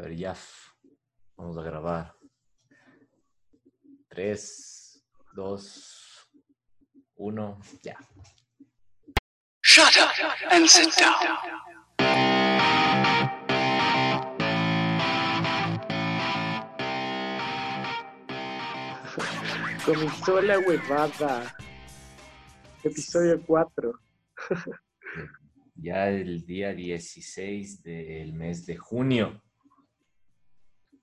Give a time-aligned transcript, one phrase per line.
[0.00, 0.34] ver, ya.
[1.36, 2.14] Vamos a grabar.
[4.08, 6.30] Tres, dos,
[7.16, 7.98] uno, ya.
[9.62, 10.10] Shut up
[10.50, 11.14] and sit down.
[19.84, 21.54] Comenzó la huevada.
[22.82, 23.92] Episodio 4.
[25.76, 29.40] Ya el día 16 del mes de junio.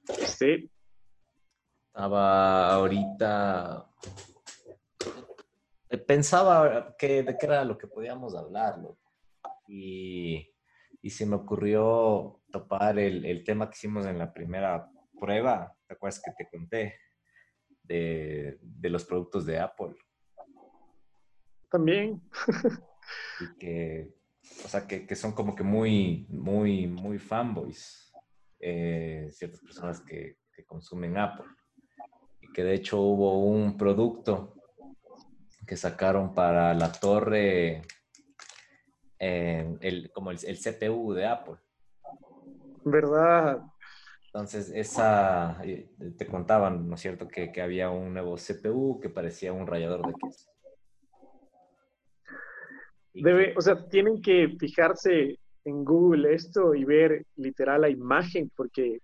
[0.07, 0.71] Sí,
[1.87, 3.89] Estaba ahorita.
[6.05, 8.79] Pensaba que, de qué era lo que podíamos hablar.
[9.67, 10.47] Y,
[11.01, 14.89] y se me ocurrió topar el, el tema que hicimos en la primera
[15.19, 15.75] prueba.
[15.87, 16.99] ¿Te acuerdas que te conté?
[17.81, 19.95] De, de los productos de Apple.
[21.71, 22.21] también.
[23.39, 24.13] y que,
[24.65, 28.06] o sea, que, que son como que muy, muy, muy fanboys,
[28.59, 31.45] eh, ciertas personas que, que consumen Apple.
[32.41, 34.53] Y que de hecho hubo un producto
[35.65, 37.81] que sacaron para la torre,
[39.19, 41.55] eh, el, como el, el CPU de Apple.
[42.85, 43.61] ¿Verdad?
[44.27, 49.09] Entonces, esa, eh, te contaban, ¿no es cierto?, que, que había un nuevo CPU que
[49.09, 50.49] parecía un rallador de queso.
[53.13, 59.01] Debe, o sea, tienen que fijarse en Google esto y ver literal la imagen, porque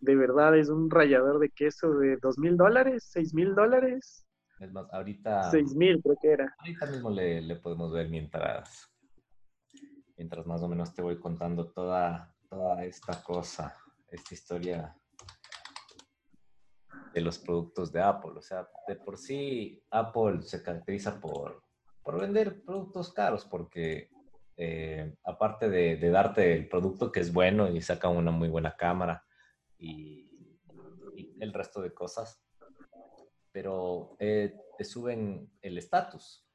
[0.00, 4.26] de verdad es un rallador de queso de dos mil dólares, seis mil dólares,
[4.58, 5.50] es más, ahorita...
[5.50, 6.54] seis mil creo que era.
[6.58, 8.88] Ahorita mismo le, le podemos ver mientras,
[10.16, 13.76] mientras más o menos te voy contando toda, toda esta cosa,
[14.08, 14.96] esta historia
[17.12, 18.32] de los productos de Apple.
[18.36, 21.62] O sea, de por sí Apple se caracteriza por,
[22.02, 24.11] por vender productos caros porque
[24.56, 28.76] eh, aparte de, de darte el producto que es bueno y saca una muy buena
[28.76, 29.24] cámara
[29.78, 30.58] y,
[31.16, 32.42] y el resto de cosas,
[33.50, 36.46] pero eh, te suben el estatus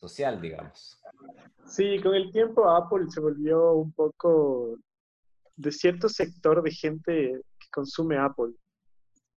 [0.00, 1.00] social, digamos.
[1.64, 4.76] Sí, con el tiempo Apple se volvió un poco
[5.56, 8.52] de cierto sector de gente que consume Apple.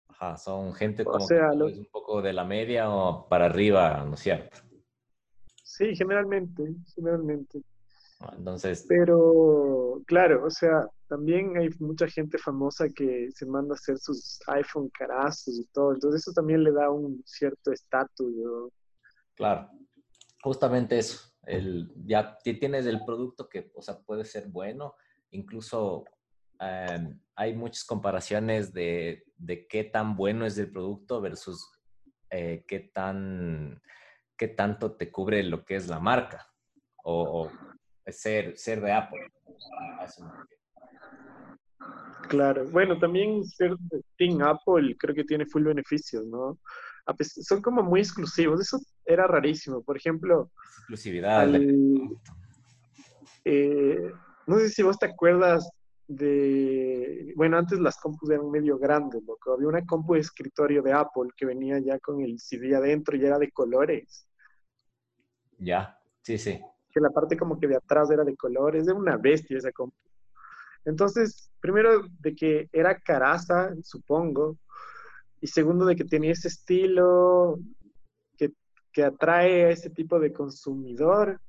[0.08, 3.28] Ajá, son gente O como sea, que lo- es un poco de la media o
[3.28, 4.58] para arriba, ¿no es cierto?
[5.76, 6.62] Sí, generalmente,
[6.94, 7.60] generalmente.
[8.36, 13.98] Entonces, Pero, claro, o sea, también hay mucha gente famosa que se manda a hacer
[13.98, 15.92] sus iPhone carazos y todo.
[15.92, 18.32] Entonces eso también le da un cierto estatus.
[18.36, 18.70] ¿no?
[19.34, 19.68] claro,
[20.44, 21.18] justamente eso.
[21.44, 24.94] El, ya ti- tienes el producto que, o sea, puede ser bueno.
[25.30, 26.04] Incluso
[26.60, 31.68] em, hay muchas comparaciones de, de qué tan bueno es el producto versus
[32.30, 33.82] eh, qué tan
[34.36, 36.46] qué tanto te cubre lo que es la marca
[37.04, 39.20] o, o ser, ser de Apple.
[42.28, 42.64] Claro.
[42.70, 46.58] Bueno, también ser de Team Apple creo que tiene full beneficios, ¿no?
[47.42, 48.60] Son como muy exclusivos.
[48.60, 49.82] Eso era rarísimo.
[49.82, 51.40] Por ejemplo, exclusividad.
[51.40, 52.16] al-
[53.44, 54.12] eh,
[54.46, 55.68] no sé si vos te acuerdas
[56.16, 59.52] de, bueno, antes las compus eran medio grandes, loco.
[59.54, 63.24] Había una compu de escritorio de Apple que venía ya con el CD adentro y
[63.24, 64.26] era de colores,
[65.58, 66.60] Ya, sí, sí.
[66.90, 69.96] que la parte como que de atrás era de colores, era una bestia esa compu.
[70.84, 74.58] Entonces, primero de que era caraza, supongo,
[75.40, 77.58] y segundo de que tenía ese estilo
[78.38, 78.52] que,
[78.92, 81.40] que atrae a ese tipo de consumidor.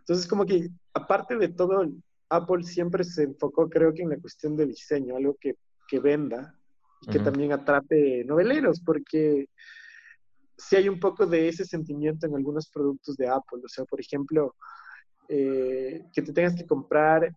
[0.00, 1.84] Entonces, como que aparte de todo,
[2.30, 5.56] Apple siempre se enfocó, creo que en la cuestión de diseño, algo que,
[5.88, 6.56] que venda
[7.02, 9.48] y que también atrape noveleros, porque
[10.56, 13.60] sí hay un poco de ese sentimiento en algunos productos de Apple.
[13.64, 14.54] O sea, por ejemplo,
[15.28, 17.34] eh, que te tengas que comprar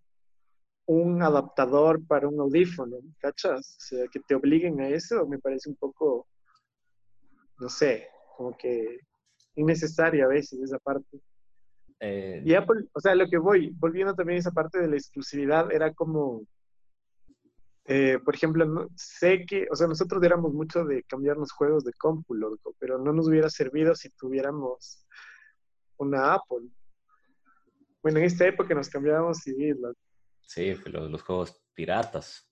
[0.85, 3.77] un adaptador para un audífono, ¿cachas?
[3.77, 6.27] O sea, que te obliguen a eso me parece un poco,
[7.59, 8.99] no sé, como que
[9.55, 11.19] innecesaria a veces esa parte.
[12.05, 14.95] Eh, Y Apple, o sea, lo que voy, volviendo también a esa parte de la
[14.97, 16.43] exclusividad, era como,
[17.85, 21.93] eh, por ejemplo, no- sé que, o sea, nosotros éramos mucho de cambiarnos juegos de
[21.93, 25.05] compu, loco, pero no nos hubiera servido si tuviéramos
[25.97, 26.67] una Apple.
[28.01, 29.99] Bueno, en esta época nos cambiábamos CDs, loco.
[30.41, 32.49] sí, los, los juegos piratas.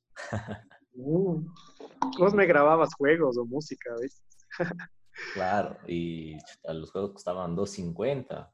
[0.94, 1.46] Mm.
[2.20, 4.22] Vos me grababas juegos o música, ¿ves?
[5.34, 8.50] Claro, y los juegos costaban 2.50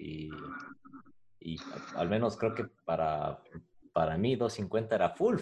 [0.00, 0.30] y,
[1.40, 1.58] y
[1.94, 3.42] al menos creo que para,
[3.92, 5.38] para mí 2.50 era full.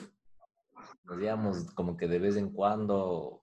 [1.05, 3.41] Nos íbamos como que de vez en cuando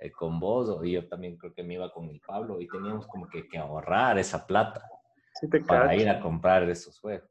[0.00, 3.06] eh, con vos, o yo también creo que me iba con el Pablo y teníamos
[3.08, 4.82] como que, que ahorrar esa plata
[5.40, 6.00] Sí para cacho.
[6.00, 7.30] ir a comprar esos juegos.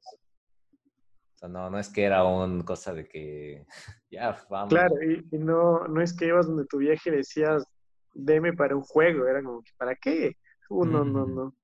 [1.33, 3.65] O sea, no, no es que era una cosa de que
[4.12, 4.73] ya vamos.
[4.73, 7.65] Claro, y, y no, no es que ibas donde tu vieja y decías,
[8.13, 10.38] deme para un juego, era como, que, ¿para qué?
[10.69, 11.56] Uh, no, no, no.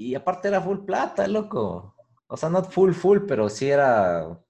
[0.00, 1.94] Y aparte era full plata, loco.
[2.26, 4.42] O sea, no full, full, pero sí era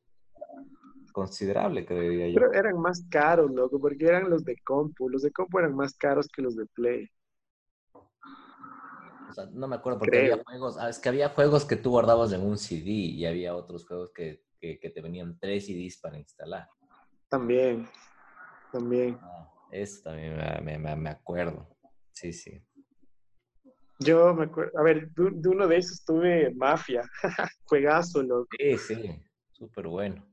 [1.13, 2.35] considerable, creería yo.
[2.35, 5.09] Pero eran más caros, loco, porque eran los de compu.
[5.09, 7.09] Los de compu eran más caros que los de Play.
[9.29, 10.35] O sea, no me acuerdo porque Creo.
[10.35, 13.57] había juegos, ah, es que había juegos que tú guardabas en un CD y había
[13.57, 16.69] otros juegos que, que, que te venían tres CDs para instalar.
[17.29, 17.89] También,
[18.71, 19.19] también.
[19.21, 21.67] Ah, eso también me, me- me- me acuerdo.
[22.13, 22.63] Sí, sí.
[24.03, 27.03] Yo me acuerdo, a ver, de, de uno de esos tuve Mafia.
[27.65, 28.49] Juegazo, loco.
[28.59, 30.27] Sí, sí, súper bueno.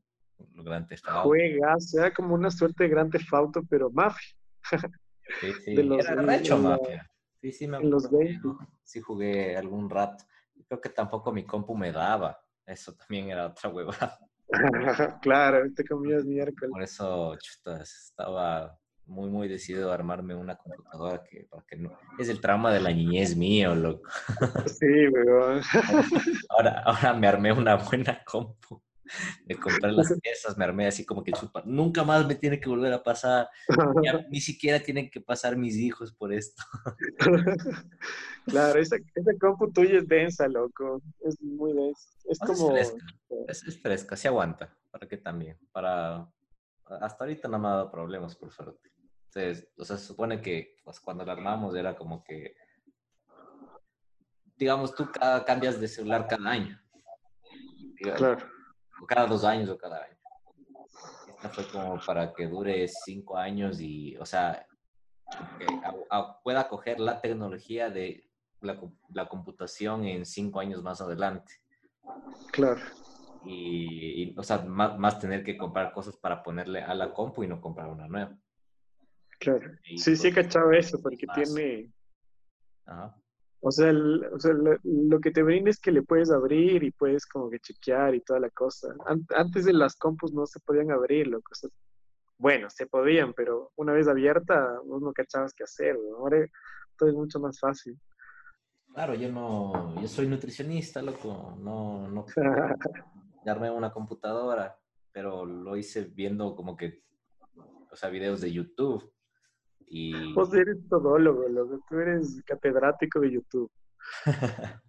[0.87, 1.23] Theft Auto.
[1.29, 1.99] Juegazo.
[1.99, 4.35] Era como una suerte de Grand Theft Auto, pero Mafia.
[5.41, 5.75] Sí, sí.
[5.75, 7.11] de los- Era la- Mafia.
[7.41, 8.41] Sí, sí, me los acuerdo que 20.
[8.47, 10.23] yo Sí jugué algún rato.
[10.67, 12.39] Creo que tampoco mi compu me daba.
[12.65, 14.17] Eso también era otra huevada.
[15.21, 16.71] claro, te comías miércoles.
[16.71, 21.97] Por eso, chuta, estaba muy, muy decidido a armarme una computadora que, para que no...
[22.19, 24.09] Es el trauma de la niñez mío, loco.
[24.65, 25.61] Sí, weón.
[26.49, 28.81] Ahora, ahora me armé una buena compu.
[29.45, 31.63] Me compré las piezas, me armé así como que chupa.
[31.65, 33.49] Nunca más me tiene que volver a pasar.
[34.03, 36.63] Ya ni siquiera tienen que pasar mis hijos por esto.
[38.45, 41.01] claro, esa, esa compu tuya es densa, loco.
[41.21, 42.09] Es muy densa.
[42.25, 42.71] Es No, es como.
[42.71, 43.05] fresca.
[43.47, 44.75] Es, es fresca, se aguanta.
[44.91, 45.57] ¿Para qué también?
[45.71, 46.27] Para...
[47.01, 48.89] Hasta ahorita no me ha dado problemas, por suerte.
[49.77, 52.55] O sea, se supone que pues, cuando la armamos era como que,
[54.55, 56.79] digamos, tú cada- cambias de celular cada año.
[57.99, 58.49] Digamos, Claro.
[59.01, 60.17] o cada dos años o cada año.
[61.27, 64.65] Esta fue como para que dure cinco años y, o sea,
[65.59, 68.27] que a- a- pueda coger la tecnología de
[68.61, 71.53] la, com- la computación en cinco años más adelante.
[72.51, 72.81] Claro.
[73.43, 77.43] Y, y, o sea, más, más tener que comprar cosas para ponerle a la compu
[77.43, 78.35] y no comprar una nueva.
[79.39, 79.71] Claro.
[79.97, 81.35] Sí, sí he cachado eso, porque más.
[81.53, 81.91] tiene.
[82.85, 83.15] Ajá.
[83.59, 86.83] O sea, el- o sea, lo, lo que te brinda es que le puedes abrir
[86.83, 88.89] y puedes como que chequear y toda la cosa.
[89.07, 91.51] An- antes de las compus no se podían abrir, loco.
[91.51, 91.69] O sea,
[92.37, 95.97] bueno, se podían, pero una vez abierta, vos no cachabas qué hacer.
[96.17, 96.47] Ahora
[96.97, 97.99] todo es mucho más fácil.
[98.93, 102.25] Claro, yo no, yo soy nutricionista, loco, no, no
[103.45, 104.77] armé una computadora,
[105.11, 107.03] pero lo hice viendo como que,
[107.91, 109.11] o sea, videos de YouTube.
[109.89, 111.79] Y Vos eres todólogo, loco.
[111.87, 113.71] Tú eres catedrático de YouTube.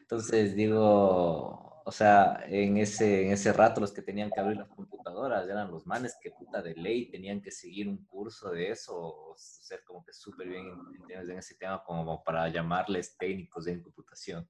[0.00, 4.68] entonces digo, o sea, en ese, en ese rato los que tenían que abrir las
[4.68, 8.94] computadoras eran los manes que puta de ley tenían que seguir un curso de eso,
[8.94, 13.82] o ser como que súper bien entendidos en ese tema como para llamarles técnicos en
[13.82, 14.46] computación.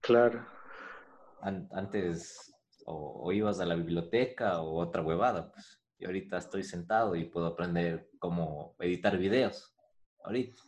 [0.00, 0.46] Claro.
[1.40, 2.54] An- antes
[2.86, 5.82] o, o ibas a la biblioteca o otra huevada, pues.
[5.98, 9.74] Y ahorita estoy sentado y puedo aprender cómo editar videos.
[10.24, 10.60] Ahorita,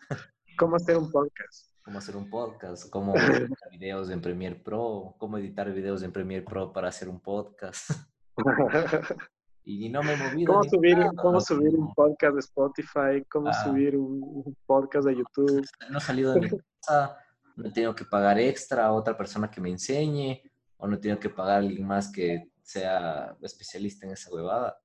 [0.59, 1.69] ¿Cómo hacer un podcast?
[1.83, 3.15] cómo hacer un podcast, cómo
[3.55, 7.91] editar videos en Premiere Pro, cómo editar videos en Premiere Pro para hacer un podcast.
[9.71, 10.51] Y no me he movido.
[10.55, 13.23] ¿Cómo subir, nada, cómo no, subir un podcast de Spotify?
[13.31, 13.65] ¿Cómo Ah.
[13.65, 15.63] subir un, un podcast de YouTube?
[15.91, 17.19] no he salido de mi casa,
[17.55, 20.41] no he tenido que pagar extra a otra persona que me enseñe,
[20.79, 24.79] o no he tenido que pagar a alguien más que sea especialista en esa huevada.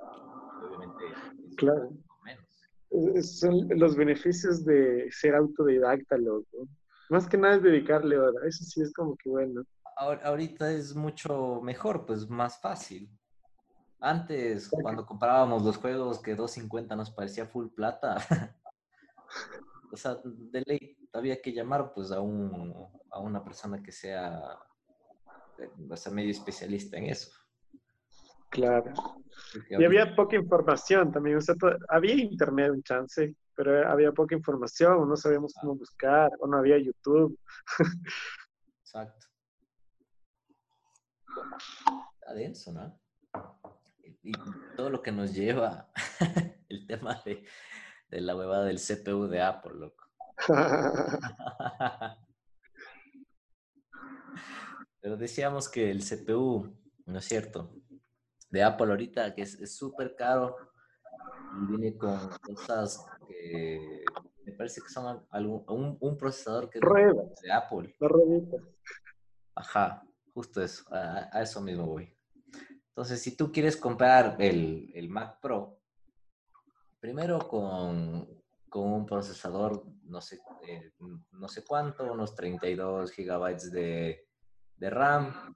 [0.00, 1.04] Obviamente,
[1.48, 1.90] es Claro.
[2.24, 3.28] menos.
[3.38, 6.66] Son los beneficios de ser autodidacta, loco.
[7.10, 8.46] Más que nada es dedicarle hora.
[8.46, 9.62] Eso sí es como que bueno.
[9.96, 13.10] Ahor- Ahorita es mucho mejor, pues más fácil.
[14.00, 18.16] Antes, cuando comprábamos los juegos que 2.50 nos parecía full plata,
[19.92, 22.72] o sea, de ley había que llamar pues a, un,
[23.10, 24.56] a una persona que sea,
[25.58, 27.32] eh, o sea, medio especialista en eso.
[28.50, 28.92] Claro.
[29.70, 31.36] Y había poca información también.
[31.36, 35.08] O sea, to- había internet, un chance, pero había poca información.
[35.08, 37.38] No sabíamos cómo buscar, o no había YouTube.
[38.80, 39.26] Exacto.
[42.20, 43.00] Está denso, ¿no?
[44.02, 44.32] Y, y
[44.76, 45.88] todo lo que nos lleva
[46.68, 47.44] el tema de,
[48.08, 50.04] de la huevada del CPU de Apple, loco.
[55.00, 56.76] Pero decíamos que el CPU,
[57.06, 57.72] ¿no es cierto?
[58.50, 60.56] De Apple ahorita, que es súper caro
[61.62, 64.04] y viene con cosas que
[64.44, 66.82] me parece que son algún- un, un procesador que es
[67.42, 67.94] de Apple.
[69.54, 70.02] Ajá,
[70.32, 72.14] justo eso, a, a eso mismo voy.
[72.88, 75.78] Entonces, si tú quieres comprar el, el Mac Pro,
[77.00, 78.28] primero con,
[78.68, 80.92] con un procesador, no sé, eh,
[81.32, 84.26] no sé cuánto, unos 32 gigabytes de,
[84.76, 85.54] de RAM,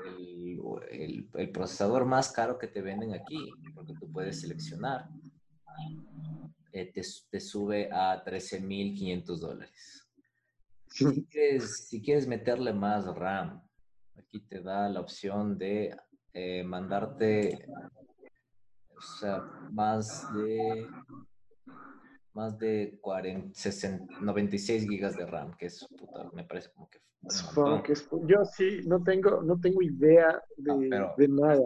[0.06, 0.60] el,
[0.92, 5.10] el, el, procesador más caro que te venden aquí, porque tú puedes seleccionar,
[6.74, 10.08] eh, te, te, sube a 13.500 dólares.
[10.88, 13.62] Si quieres, si quieres meterle más RAM,
[14.18, 15.96] aquí te da la opción de
[16.34, 17.68] eh, mandarte
[19.00, 20.88] o sea, más de
[22.40, 27.00] más de 40, 60, 96 gigas de RAM, que es puta, me parece como que
[28.28, 31.60] yo sí no tengo no tengo idea de, ah, de nada.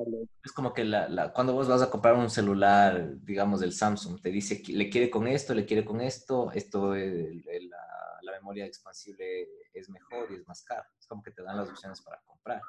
[0.43, 4.19] Es como que la, la, cuando vos vas a comprar un celular, digamos del Samsung,
[4.19, 7.77] te dice le quiere con esto, le quiere con esto, esto el, el, la,
[8.23, 10.87] la, memoria expansible es mejor y es más cara.
[10.99, 12.61] Es como que te dan las opciones para comprar.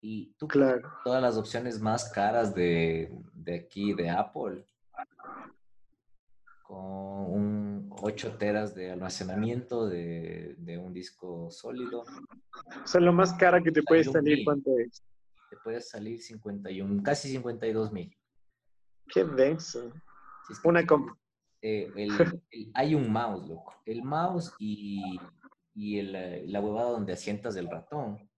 [0.00, 0.92] Y tú, claro.
[1.04, 4.66] todas las opciones más caras de, de aquí, de Apple,
[6.66, 12.00] con un 8 teras de almacenamiento de, de, un disco sólido.
[12.00, 15.02] O sea, lo más cara que te puede salir, ¿cuánto es?
[15.48, 18.16] Te puede salir 51, casi 52 mil.
[19.08, 19.92] Qué denso.
[20.46, 21.16] Si es Una comp.
[21.62, 22.10] Eh, el,
[22.50, 23.74] el, hay un mouse, loco.
[23.86, 25.20] El mouse y,
[25.74, 28.28] y el, la huevada donde asientas el ratón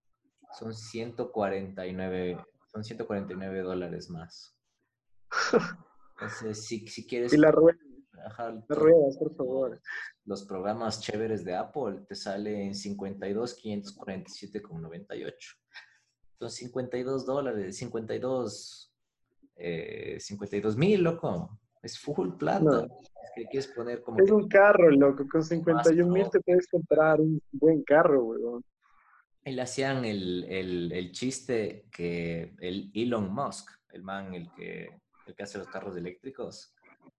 [0.59, 4.55] son 149, son 149 dólares más.
[6.21, 7.33] Entonces, si, si quieres...
[7.33, 7.79] Y la rueda.
[8.25, 9.81] Ajá, ruedas, por favor.
[10.25, 15.57] Los programas chéveres de Apple te salen 52, 547 con 98.
[16.39, 18.93] Son 52 dólares, 52,
[19.57, 21.59] eh, 52 mil, loco.
[21.83, 22.61] Es full plata.
[22.61, 22.81] No.
[22.83, 24.19] Es que quieres poner como.
[24.19, 25.25] Es que un carro, loco.
[25.31, 28.65] Con 51 mil te puedes comprar un buen carro, weón.
[29.45, 34.91] Y le hacían el, el, el, chiste que el Elon Musk, el man, el que,
[35.27, 36.75] el que hace los carros eléctricos.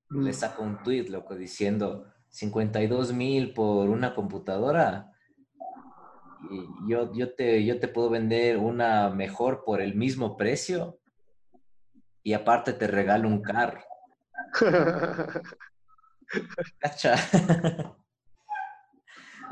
[0.09, 5.11] Le sacó un tweet, loco, diciendo 52 mil por una computadora.
[6.49, 10.99] Y yo, yo, te, yo te puedo vender una mejor por el mismo precio
[12.23, 13.81] y aparte te regalo un carro.
[16.79, 17.15] ¿Cacha?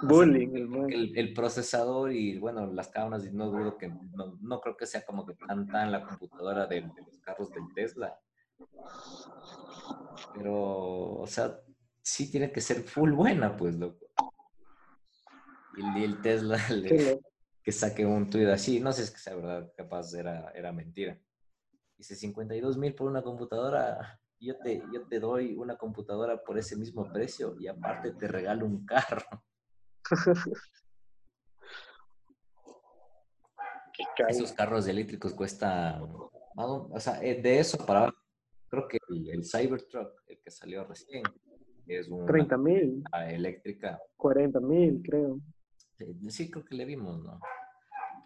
[0.02, 4.62] Bullying, el, el, el, procesador y bueno, las cámaras, y no dudo que no, no,
[4.62, 8.16] creo que sea como que tan tan la computadora de, de, los carros del Tesla.
[10.38, 11.60] Pero, o sea,
[12.02, 14.08] sí tiene que ser full buena, pues, loco.
[15.76, 17.20] Y el, Tesla le,
[17.64, 20.72] que saque un tweet así, no sé si es que sea verdad, capaz era, era
[20.72, 21.20] mentira.
[21.98, 26.76] Dice 52 mil por una computadora, yo te, yo te doy una computadora por ese
[26.76, 29.44] mismo precio y aparte te regalo un carro.
[34.30, 36.02] Esos carros eléctricos cuestan,
[36.56, 38.14] o sea, eh, de eso para
[38.70, 41.24] creo que el, el Cybertruck, el que salió recién,
[41.88, 43.04] es un 30 mil.
[43.28, 44.00] Eléctrica.
[44.18, 45.40] 40 mil, creo.
[46.30, 47.40] Sí, creo que le vimos, ¿no?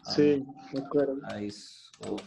[0.04, 0.44] Sí,
[0.74, 1.18] me acuerdo.
[2.08, 2.18] Oh.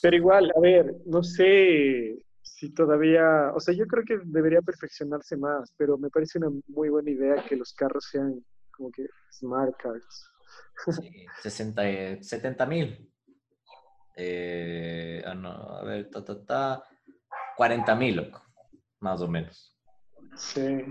[0.00, 5.36] Pero igual, a ver, no sé si todavía, o sea, yo creo que debería perfeccionarse
[5.36, 9.76] más, pero me parece una muy buena idea que los carros sean como que smart
[9.76, 10.26] cars.
[11.00, 13.10] Sí, 60, 70 mil.
[14.16, 16.84] Eh, ah, no, a ver, ta, ta, ta,
[17.60, 18.42] 40 mil, loco,
[19.00, 19.78] más o menos.
[20.34, 20.82] Sí.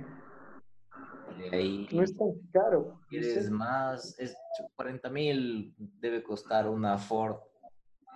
[1.52, 3.02] Ahí, no es tan caro.
[3.10, 3.52] ¿Quieres sí.
[3.52, 4.20] más?
[4.20, 4.38] Es
[4.76, 7.38] 40 mil debe costar una Ford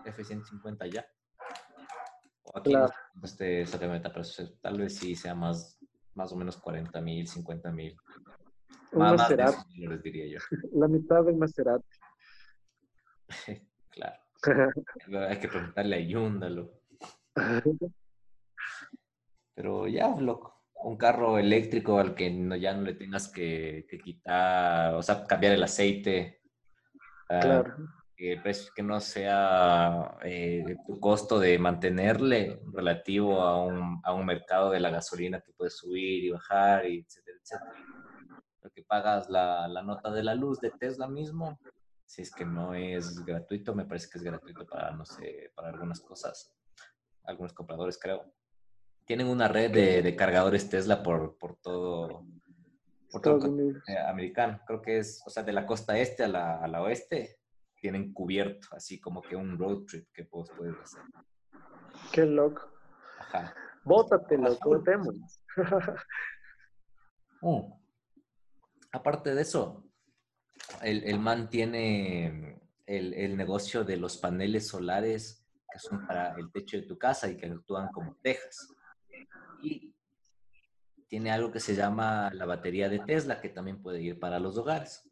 [0.06, 1.04] F-150 ya.
[2.44, 4.24] O aquí no sé cuánto esté esa camioneta, pero
[4.62, 5.80] tal vez sí sea más,
[6.14, 7.98] más o menos 40 mil, 50 mil.
[8.92, 10.40] Un Más, más de Maserati, esos valores, diría yo.
[10.80, 11.88] la mitad del Maserati.
[13.90, 14.22] Claro.
[15.30, 16.72] Hay que preguntarle a Yúndalo.
[19.56, 20.62] Pero ya, loco.
[20.84, 25.24] Un carro eléctrico al que no, ya no le tengas que, que quitar, o sea,
[25.26, 26.42] cambiar el aceite.
[27.30, 27.76] ah, Claro.
[28.16, 34.14] que el precio que no sea eh, tu costo de mantenerle relativo a un, a
[34.14, 37.74] un mercado de la gasolina que puede subir y bajar, y etcétera, etcétera.
[38.62, 41.60] Lo que pagas la, la nota de la luz de Tesla mismo,
[42.06, 45.70] si es que no es gratuito, me parece que es gratuito para, no sé, para
[45.70, 46.54] algunas cosas,
[47.24, 48.24] algunos compradores creo.
[49.06, 52.26] Tienen una red de, de cargadores Tesla por, por todo,
[53.12, 53.84] por todo el Estados Unidos.
[53.88, 54.62] eh, americano.
[54.66, 57.40] Creo que es, o sea, de la costa este a la, a la oeste,
[57.76, 61.02] tienen cubierto, así como que un road trip que vos puedes hacer.
[62.12, 62.62] Qué loco.
[63.20, 63.54] Ajá.
[63.84, 64.78] Bótate, loco, Azul.
[64.78, 65.42] votémonos.
[67.42, 67.74] Mm.
[68.94, 69.84] Aparte de eso,
[70.82, 76.52] el, el man tiene el, el negocio de los paneles solares que son para el
[76.52, 78.70] techo de tu casa y que actúan como tejas.
[79.62, 79.94] Y
[81.08, 84.58] tiene algo que se llama la batería de Tesla, que también puede ir para los
[84.58, 85.10] hogares.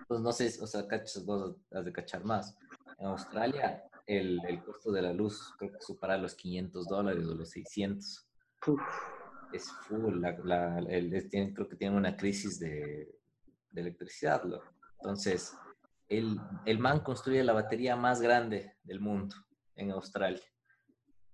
[0.00, 2.56] Entonces, no sé, o sea, cachas, vos has de cachar más.
[2.98, 7.34] En Australia, el, el costo de la luz creo que supera los 500 dólares o
[7.34, 8.26] los 600
[8.66, 8.80] Uf,
[9.52, 13.18] es full, la, la- el- es- tienen- creo que tienen una crisis de,
[13.70, 14.42] de electricidad.
[14.44, 14.66] loco.
[15.00, 15.56] Entonces,
[16.08, 19.36] el, el man construye la batería más grande del mundo
[19.76, 20.42] en Australia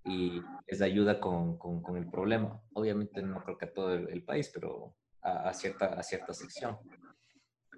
[0.04, 2.60] y les ayuda con, con- con el problema.
[2.72, 6.32] Obviamente no creo que a todo el, el país, pero a, a cierta, a cierta
[6.32, 6.78] sección.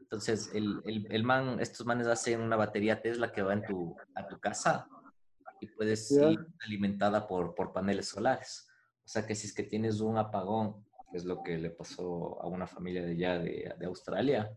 [0.01, 3.97] Entonces, el, el, el man, estos manes hacen una batería Tesla que va en tu,
[4.15, 4.87] a tu casa
[5.61, 6.29] y puedes Ya.
[6.31, 8.69] ir alimentada por, por paneles solares.
[9.05, 12.41] O sea que si es que tienes un apagón, que es lo que le pasó
[12.43, 14.51] a una familia de allá de, de Australia,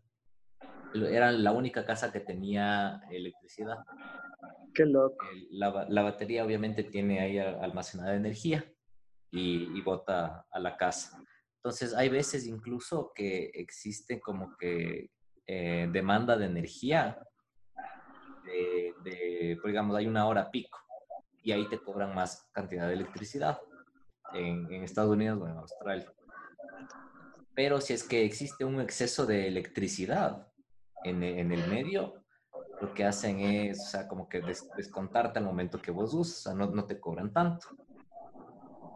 [0.93, 3.77] era la única casa que tenía electricidad.
[4.75, 5.25] Qué loco.
[5.49, 8.63] La, la batería obviamente tiene ahí almacenada energía
[9.31, 11.19] y, y bota a la casa.
[11.57, 15.09] Entonces hay veces incluso que existe como que
[15.47, 17.17] eh, demanda de energía
[18.43, 20.77] de, de, digamos, hay una hora pico
[21.41, 23.59] y ahí te cobran más cantidad de electricidad
[24.33, 26.11] en, en Estados Unidos o en Australia.
[27.55, 30.51] Pero si es que existe un exceso de electricidad
[31.03, 32.24] en, en el medio,
[32.85, 36.37] lo que hacen es, o sea, como que des- descontarte al momento que vos usas,
[36.39, 37.67] o sea, no, no te cobran tanto.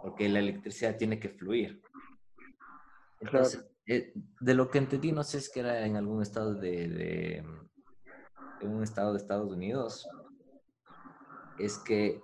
[0.02, 1.82] Porque la electricidad tiene que fluir.
[3.20, 6.54] Entonces, eh, de lo que entendí, no sé si es que era en algún estado
[6.54, 7.38] de, de,
[8.62, 10.08] en un estado de Estados Unidos,
[11.58, 12.22] es que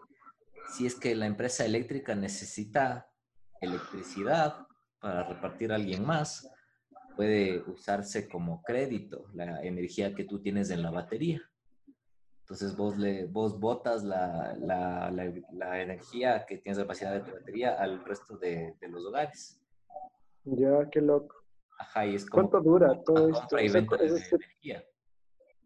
[0.74, 3.10] si es que la empresa eléctrica necesita
[3.60, 4.68] electricidad
[5.00, 6.50] para repartir a alguien más,
[7.16, 11.42] puede usarse como crédito la energía que tú tienes en la batería.
[12.46, 17.32] Entonces vos, le, vos botas la, la, la, la energía que tienes capacidad de tu
[17.32, 19.60] batería al resto de, de los hogares.
[20.44, 21.36] Ya, qué loco.
[21.80, 23.60] Ajá, y es como ¿Cuánto dura todo esto?
[23.60, 24.86] y venta de, es energía.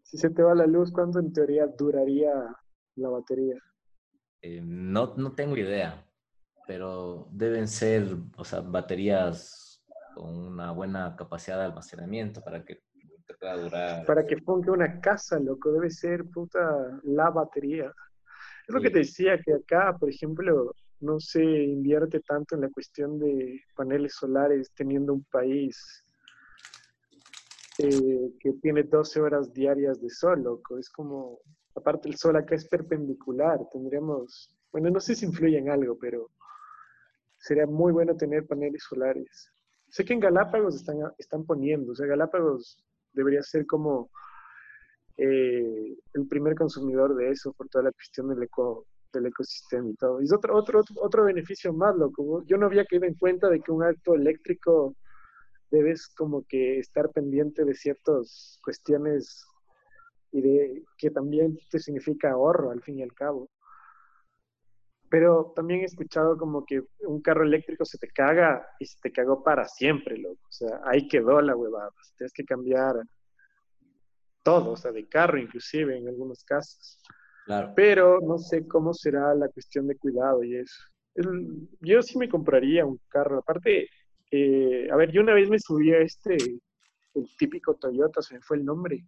[0.04, 2.32] si se te va la luz, ¿cuánto en teoría duraría
[2.96, 3.56] la batería?
[4.40, 6.02] Eh, no, no tengo idea,
[6.66, 12.80] pero deben ser, o sea, baterías con una buena capacidad de almacenamiento para que
[13.56, 14.06] durar.
[14.06, 17.92] Para que ponga una casa, loco, debe ser puta la batería.
[18.66, 22.70] Es lo que te decía, que acá, por ejemplo, no se invierte tanto en la
[22.70, 26.04] cuestión de paneles solares teniendo un país
[27.78, 30.78] eh, que tiene 12 horas diarias de sol, loco.
[30.78, 31.40] Es como,
[31.74, 36.30] aparte el sol acá es perpendicular, tendríamos, bueno, no sé si influye en algo, pero
[37.38, 39.50] sería muy bueno tener paneles solares.
[39.88, 42.78] Sé que en Galápagos están, están poniendo, o sea, Galápagos
[43.12, 44.10] debería ser como
[45.16, 49.94] eh, el primer consumidor de eso por toda la cuestión del, eco, del ecosistema y
[49.94, 50.20] todo.
[50.20, 52.42] Y es otro, otro, otro beneficio más, loco.
[52.46, 54.96] Yo no había caído en cuenta de que un auto eléctrico
[55.70, 59.46] debes como que estar pendiente de ciertas cuestiones
[60.32, 63.48] y de que también te significa ahorro al fin y al cabo.
[65.10, 69.10] Pero también he escuchado como que un carro eléctrico se te caga y se te
[69.10, 70.40] cagó para siempre, loco.
[70.48, 71.90] O sea, ahí quedó la huevada.
[72.16, 72.94] Tienes que cambiar
[74.44, 77.02] todo, o sea, de carro inclusive en algunos casos.
[77.44, 77.72] Claro.
[77.74, 80.76] Pero no sé cómo será la cuestión de cuidado y eso.
[81.16, 83.38] El- yo sí me compraría un carro.
[83.38, 83.88] Aparte,
[84.30, 88.40] eh, a ver, yo una vez me subí a este, el típico Toyota, se me
[88.40, 89.04] fue el nombre.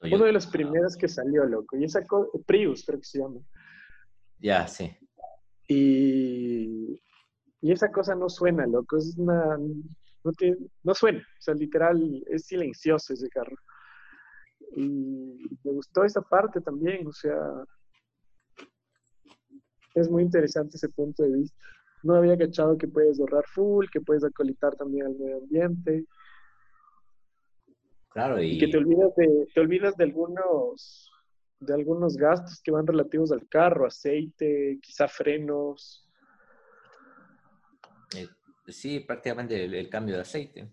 [0.00, 1.76] Uno de los primeros que salió, loco.
[1.76, 2.04] Y esa
[2.46, 3.40] Prius, creo que se llama.
[4.38, 4.96] Ya, sí.
[5.66, 7.00] Y,
[7.60, 8.96] y esa cosa no suena, loco.
[8.96, 9.56] Es una.
[10.24, 11.18] No, tiene- no suena.
[11.20, 13.56] O sea, literal, es silencioso ese carro.
[14.76, 17.06] Y me gustó esa parte también.
[17.06, 17.36] O sea,
[19.94, 21.58] es muy interesante ese punto de vista.
[22.04, 26.04] No había cachado que puedes ahorrar full, que puedes acolitar también al medio ambiente.
[28.10, 31.10] Claro, Y y que te olvidas de, te olvidas de algunos,
[31.60, 36.04] de algunos gastos que van relativos al carro, aceite, quizá frenos.
[38.16, 38.28] eh,
[38.68, 40.72] sí, prácticamente el, el cambio de aceite.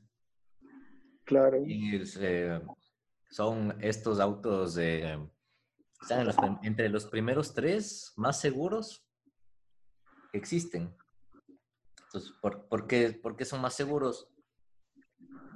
[1.25, 1.63] Claro.
[1.65, 2.61] Y es, eh,
[3.29, 5.17] son estos autos eh,
[6.01, 9.03] están en los prim- entre los primeros tres más seguros
[10.31, 10.95] que existen.
[12.05, 14.29] Entonces, ¿por, por qué, por qué son más seguros?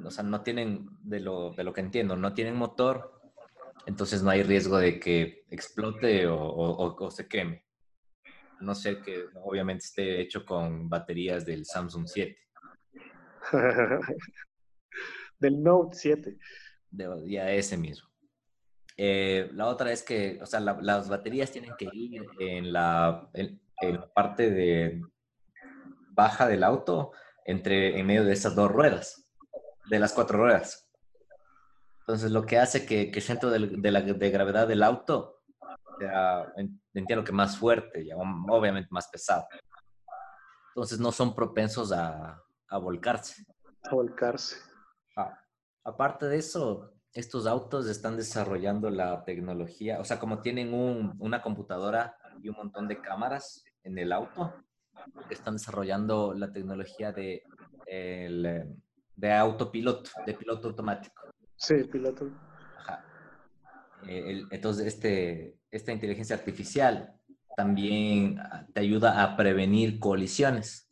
[0.06, 3.22] O sea, no tienen, de lo, de lo que entiendo, no tienen motor,
[3.86, 7.66] entonces no hay riesgo de que explote o, o- se queme.
[8.60, 12.38] No sé que obviamente esté hecho con baterías del Samsung 7.
[15.40, 16.38] Del Note 7.
[16.92, 18.10] de, ya ese mismo.
[18.98, 23.30] Eh, la otra es que, o sea, la- las baterías tienen que ir en la,
[23.34, 25.02] en, en la parte de
[26.12, 27.14] baja del auto,
[27.46, 29.19] entre, en medio de esas dos ruedas,
[29.90, 30.88] de las cuatro ruedas.
[32.02, 35.42] Entonces, lo que hace que, que el centro del- de, la, de gravedad del auto
[36.00, 39.48] sea, en- entiendo que más fuerte y obviamente más pesado.
[40.70, 43.44] Entonces, no son propensos a, a volcarse.
[43.84, 44.58] A volcarse.
[45.18, 45.38] Ah,
[45.84, 51.42] aparte de eso, estos autos están desarrollando la tecnología, o sea, como tienen un- una
[51.42, 54.54] computadora y un montón de cámaras en el auto,
[55.30, 57.44] están desarrollando la tecnología de,
[57.86, 58.68] el, eh,
[59.20, 61.24] de autopiloto, de piloto automático.
[61.58, 62.30] Sí, piloto.
[62.78, 63.04] Ajá.
[64.08, 67.14] Eh, el- entonces, este, esta inteligencia artificial
[67.58, 70.90] también ah, te ayuda a prevenir colisiones.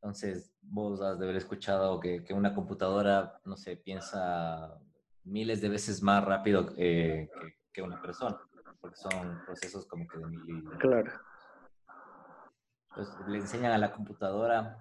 [0.00, 4.76] Entonces, vos has de haber escuchado que, que una computadora, no sé, piensa
[5.22, 8.36] miles de veces más rápido eh, que, que una persona,
[8.80, 10.64] porque son procesos como que de mil...
[10.80, 11.12] Claro.
[12.88, 14.76] Entonces, le enseñan a la computadora,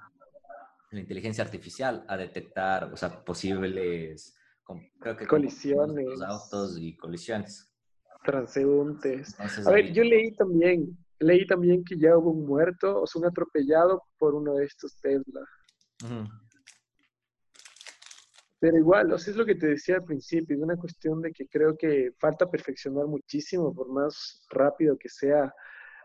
[0.91, 4.35] la inteligencia artificial, a detectar, o sea, posibles,
[4.99, 6.05] creo que Colisiones.
[6.05, 7.73] los autos y colisiones.
[8.25, 9.31] Transeúntes.
[9.31, 13.07] Entonces, A ver, ahí- yo leí también, leí también que ya hubo un muerto, o
[13.07, 15.41] sea, un atropellado por uno de estos Tesla.
[16.03, 16.29] Ujú.
[18.59, 21.31] Pero igual, o sea, es lo que te decía al principio, es una cuestión de
[21.31, 25.51] que creo que falta perfeccionar muchísimo, por más rápido que sea.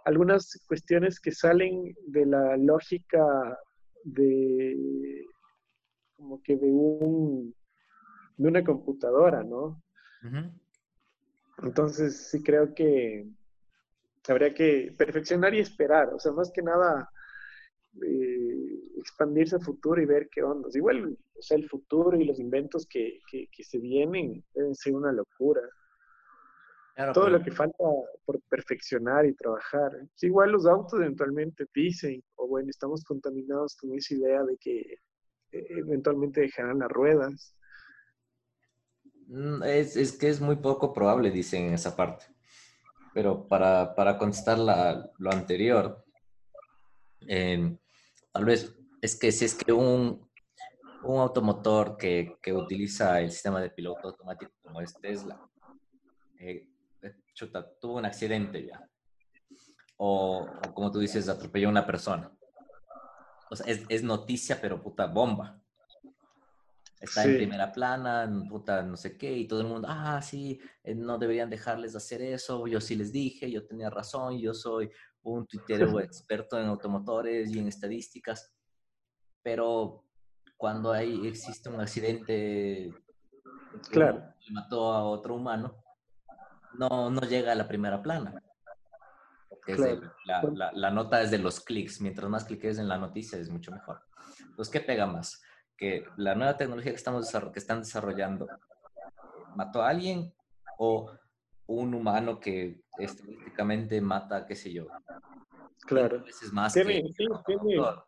[0.06, 3.58] Algunas cuestiones que salen de la lógica
[4.06, 5.26] de
[6.16, 7.54] como que de un
[8.36, 9.82] de una computadora, ¿no?
[11.62, 13.26] Entonces sí creo que
[14.28, 17.10] habría que perfeccionar y esperar, o sea, más que nada
[18.02, 20.68] eh, expandirse al futuro y ver qué onda.
[20.72, 24.94] Igual, o sea, el futuro y los inventos que, que, que se vienen deben ser
[24.94, 25.62] una locura.
[26.96, 27.84] Claro, Todo pero- lo que falta
[28.24, 29.92] por perfeccionar y trabajar.
[29.98, 34.80] Pues igual los autos eventualmente dicen, o bueno, estamos contaminados con esa idea de que
[35.52, 37.54] eh, eventualmente dejarán las ruedas.
[39.26, 42.24] Mm, Es, es que es muy poco probable, dicen en esa parte.
[43.12, 46.02] Pero para, para contestar la- lo anterior,
[47.28, 47.76] eh,
[48.32, 50.26] tal vez es que si es que un,
[51.02, 55.38] un automotor que, que utiliza el sistema de piloto automático como es Tesla,
[56.38, 56.68] eh, eh,
[57.34, 58.88] chuta, tuvo un accidente ya.
[59.96, 62.30] O, o como tú dices, atropelló a una persona.
[63.50, 65.62] O sea, es, es noticia, pero puta bomba.
[67.00, 67.36] Está en Sí.
[67.36, 71.18] primera plana, en puta no sé qué, y todo el mundo, ah, sí, eh, no
[71.18, 74.90] deberían dejarles hacer eso, yo sí les dije, yo tenía razón, yo soy
[75.22, 78.50] un tuitero experto en automotores y en estadísticas,
[79.42, 80.04] pero
[80.56, 82.94] cuando ahí existe un accidente
[83.90, 84.32] que Claro.
[84.46, 85.84] le mató a otro humano,
[86.78, 88.34] no, no llega a la primera plana.
[89.66, 93.38] De- la, la- la nota es de los clics, mientras más cliques en la noticia
[93.38, 94.00] es mucho mejor.
[94.40, 95.42] Entonces, ¿qué pega más?
[95.76, 98.46] Que la nueva tecnología que, estamos, que están desarrollando
[99.56, 100.32] mató a alguien
[100.78, 101.10] o
[101.66, 104.86] un humano que estadísticamente mata, qué sé yo,
[105.86, 106.16] Claro.
[106.18, 108.06] cinco veces más Tiene- que sí, un tiene- automotor.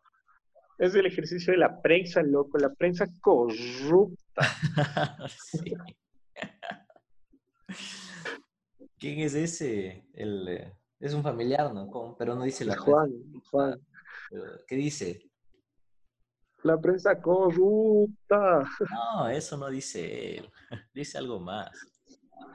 [0.77, 4.15] Es el ejercicio de la prensa, loco, la prensa corrupta.
[5.29, 5.73] Sí.
[8.99, 10.05] ¿Quién es ese?
[10.13, 11.87] El, eh, es un familiar, ¿no?
[11.89, 12.17] ¿Cómo?
[12.17, 13.11] Pero no dice la Juan,
[13.49, 13.79] Juan.
[14.67, 15.21] ¿Qué dice?
[16.63, 18.63] La prensa corrupta.
[18.91, 20.49] No, eso no dice él.
[20.93, 21.71] Dice algo más.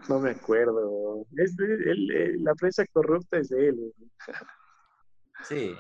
[0.09, 1.25] No me acuerdo.
[1.37, 3.95] Es de- él, la prensa corrupta es de él.
[5.43, 5.75] Sí,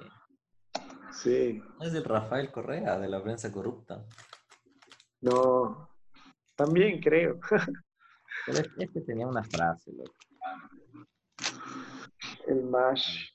[1.12, 1.62] Sí.
[1.80, 4.04] es del Rafael Correa, de la prensa corrupta.
[5.20, 5.90] No.
[6.56, 7.38] También creo.
[8.46, 10.12] Pero es- este tenía una frase, loco.
[12.46, 13.30] El MASH.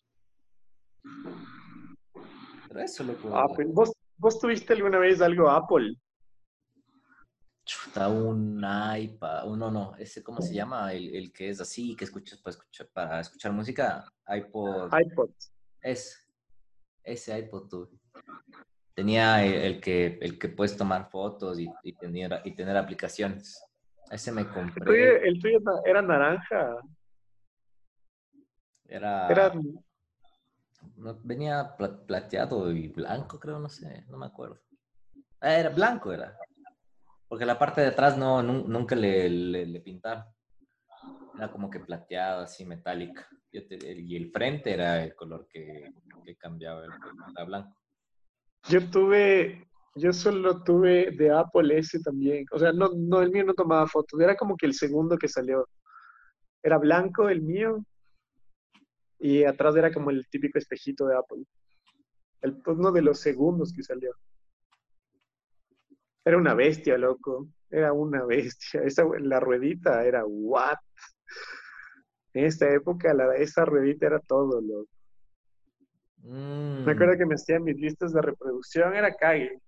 [2.68, 3.36] Pero eso, loco.
[3.36, 3.66] Apple.
[3.70, 5.96] ¿Vos, ¿Vos tuviste alguna vez algo Apple?
[7.66, 12.06] Chuta, un iPad, uno no, ese cómo se llama, el, el que es así, que
[12.06, 15.30] escuchas para escuchar, para escuchar música, iPod, iPod.
[15.80, 16.28] es,
[17.04, 17.88] ese iPod tuve.
[18.96, 23.64] Tenía el, el que, el que puedes tomar fotos y, y tener, y tener aplicaciones.
[24.10, 26.78] Ese me El tuyo, compré, el tuyo era naranja.
[28.90, 29.54] Era, Era,
[30.98, 34.60] no, venía pla- plateado y blanco, creo, no sé, no me acuerdo.
[35.42, 36.38] Ah, era blanco, era.
[37.28, 40.24] Porque la parte de atrás no, nun- nunca le, le, le pintaron.
[41.38, 43.28] Era como que plateada, así metálica.
[43.52, 45.92] Y el frente era el color que,
[46.26, 46.92] que cambiaba, el,
[47.36, 47.76] era blanco.
[48.70, 52.46] yo tuve, yo solo tuve de Apple ese también.
[52.52, 54.20] O sea, no, no, el mío no tomaba fotos.
[54.20, 55.68] Era como que el segundo que salió.
[56.62, 57.84] Era blanco el mío.
[59.20, 61.44] Y atrás era como el típico espejito de Apple.
[62.42, 64.12] El, uno de los segundos que salió.
[66.24, 67.48] Era una bestia, loco.
[67.70, 68.82] Era una bestia.
[68.84, 70.78] Esa, la ruedita era what?
[72.34, 74.90] En esta época, la, esa ruedita era todo, loco.
[76.18, 79.60] Mm, Me acuerdo que me hacían mis listas de reproducción, era cague.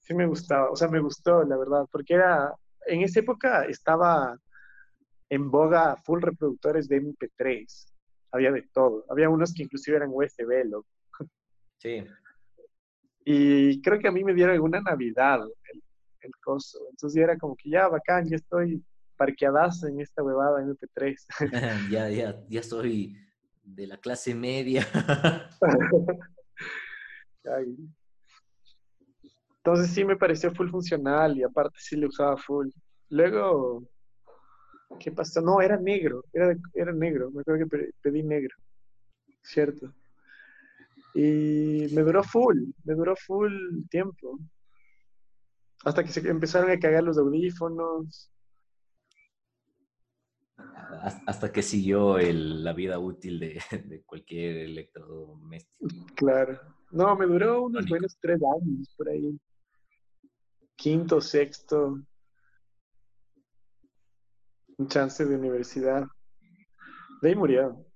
[0.00, 2.52] Sí me gustaba, o sea, me gustó, la verdad, porque era,
[2.86, 4.36] en esa época estaba
[5.28, 7.91] en boga full reproductores de MP3.
[8.32, 9.04] Había de todo.
[9.08, 10.88] Había unos que inclusive eran USB, loco.
[11.78, 12.04] Sí,
[13.24, 15.40] Y creo que a mí me dieron alguna Navidad
[15.72, 15.82] el,
[16.20, 16.78] el coso.
[16.90, 18.82] Entonces era como que ya, bacán, ya estoy
[19.16, 21.16] parqueadazo en esta huevada MP3.
[21.90, 23.16] ya, ya, ya soy
[23.62, 24.86] de la clase media.
[29.58, 32.68] Entonces sí me pareció full funcional y aparte sí le usaba full.
[33.08, 33.82] Luego,
[34.98, 35.40] ¿qué pasó?
[35.40, 38.54] No, era negro, era, era negro, me acuerdo que pe- pedí negro,
[39.42, 39.92] cierto.
[41.14, 43.52] Y me duró full, me duró full
[43.90, 44.38] tiempo.
[45.84, 48.30] Hasta que se empezaron a cagar los audífonos.
[51.02, 55.86] Has- Hasta que siguió el- la vida útil de, de cualquier electrodoméstico.
[56.14, 56.60] Claro.
[56.90, 59.38] No, me duró unos buenos tres años por ahí.
[60.76, 62.00] Quinto, sexto.
[64.82, 66.08] Un chance de universidad.
[67.20, 67.86] De ahí murió.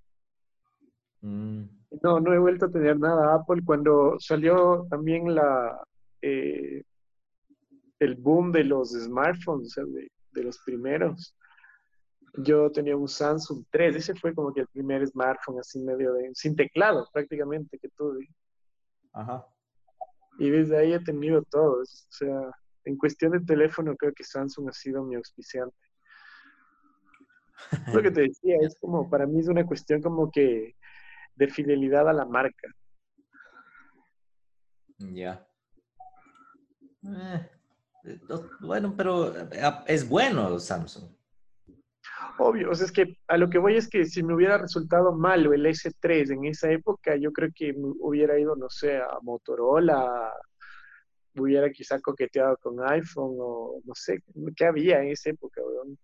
[1.21, 1.65] Mm,
[2.01, 3.61] No, no he vuelto a tener nada Apple.
[3.65, 5.83] Cuando salió también la
[6.23, 6.85] eh,
[7.99, 11.35] el boom de los smartphones, o sea, de, de los primeros.
[12.45, 16.31] Yo tenía un Samsung 3, ese fue como que el primer smartphone así medio de,
[16.35, 18.29] sin teclado prácticamente que tuve.
[19.13, 19.45] Ajá.
[20.39, 21.81] Y desde ahí he tenido todo.
[21.81, 22.49] O sea,
[22.85, 25.75] en cuestión de teléfono, creo que Samsung ha sido mi auspiciante.
[27.93, 30.77] Lo que te decía, es como, para mí es una cuestión como que
[31.35, 32.69] de fidelidad a la marca.
[34.99, 35.47] Ya.
[37.03, 37.51] Eh,
[38.05, 39.49] eh, no, bueno, pero eh,
[39.87, 41.11] es bueno Samsung.
[42.39, 45.13] Obvio, o sea, es que a lo que voy es que si me hubiera resultado
[45.15, 49.19] malo el S3 en esa época, yo creo que me hubiera ido, no sé, a
[49.23, 50.33] Motorola,
[51.35, 54.23] hubiera quizá coqueteado con iPhone o no sé,
[54.55, 55.99] ¿qué había en esa época, weón?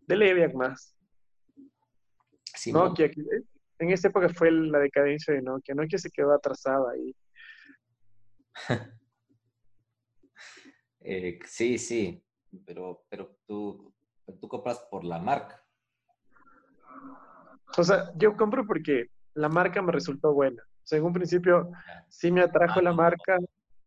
[0.00, 0.95] De había más.
[2.56, 3.22] Sí, Nokia, que-
[3.78, 5.74] en esa época fue la decadencia de Nokia.
[5.74, 7.14] Nokia se quedó atrasada ahí.
[11.00, 12.22] eh, sí, sí,
[12.64, 13.92] pero, pero tú,
[14.40, 15.62] tú compras por la marca.
[17.76, 20.62] O sea, yo compro porque la marca me resultó buena.
[20.62, 21.70] O sea, en un principio
[22.08, 23.38] sí me atrajo Ah, la como- marca.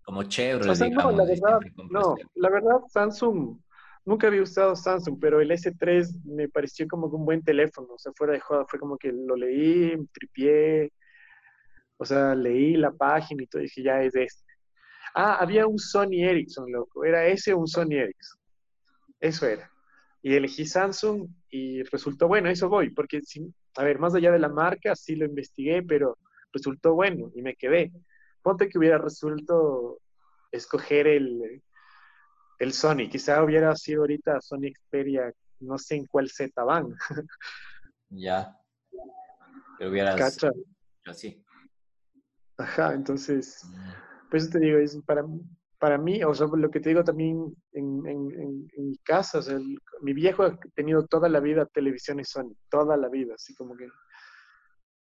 [0.03, 3.59] Como Chevrolet, O sea, no, la verdad, no, la verdad, Samsung,
[4.05, 7.97] nunca había usado Samsung, pero el S3 me pareció como que un buen teléfono, o
[7.97, 10.91] sea, fuera de joda, fue como que lo leí, tripié,
[11.97, 14.43] o sea, leí la página y todo, y dije, ya es este.
[15.13, 18.39] Ah, había un Sony Ericsson, loco, era ese o un Sony Ericsson,
[19.19, 19.71] eso era.
[20.21, 23.21] Y elegí Samsung y resultó bueno, eso voy, porque,
[23.77, 26.17] a ver, más allá de la marca, sí lo investigué, pero
[26.51, 27.91] resultó bueno y me quedé.
[28.41, 29.99] Ponte que hubiera resuelto
[30.51, 31.61] escoger el,
[32.59, 33.09] el Sony.
[33.09, 36.93] Quizá hubiera sido ahorita Sony Xperia, no sé en cuál Z van.
[38.09, 38.57] Ya.
[39.77, 40.37] Pero hubieras
[41.05, 41.43] así.
[42.57, 43.65] Ajá, entonces,
[44.29, 45.41] pues te digo, es para mí,
[45.79, 49.41] para mí, o sea, lo que te digo también en, en, en, mi casa, o
[49.41, 49.57] sea,
[50.01, 53.77] mi viejo ha tenido toda la vida televisión y Sony, toda la vida, así como
[53.77, 53.87] que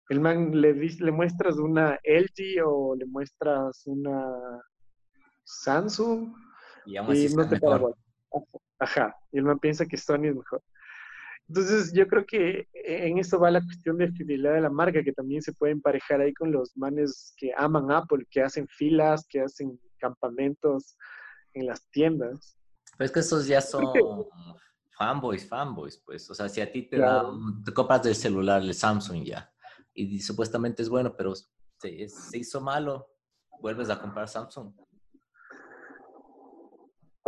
[0.09, 4.62] el man le, le muestras una LG o le muestras una
[5.43, 6.31] Samsung
[6.93, 7.95] y, no te mejor.
[8.80, 10.62] Ajá, y man piensa que Sony es mejor.
[11.49, 15.12] Entonces, yo creo que en esto va la cuestión de fidelidad de la marca, que
[15.12, 19.41] también se puede emparejar ahí con los manes que aman Apple, que hacen filas, que
[19.41, 20.95] hacen campamentos
[21.54, 22.56] en las tiendas.
[22.97, 23.84] Pero es que esos ya son
[24.95, 26.30] fanboys, fanboys, pues.
[26.30, 27.25] O sea, si a ti te da,
[27.65, 29.52] te compras del celular, el Samsung ya,
[29.93, 33.08] y, supuestamente es bueno, pero se, se hizo malo,
[33.60, 34.71] vuelves a comprar Samsung.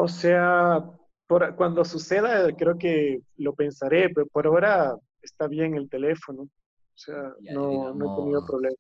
[0.02, 0.84] O sea,
[1.28, 6.42] por, cuando suceda, creo que lo pensaré, pero por ahora está bien el teléfono.
[6.42, 8.80] O sea, no, no, he tenido problemas.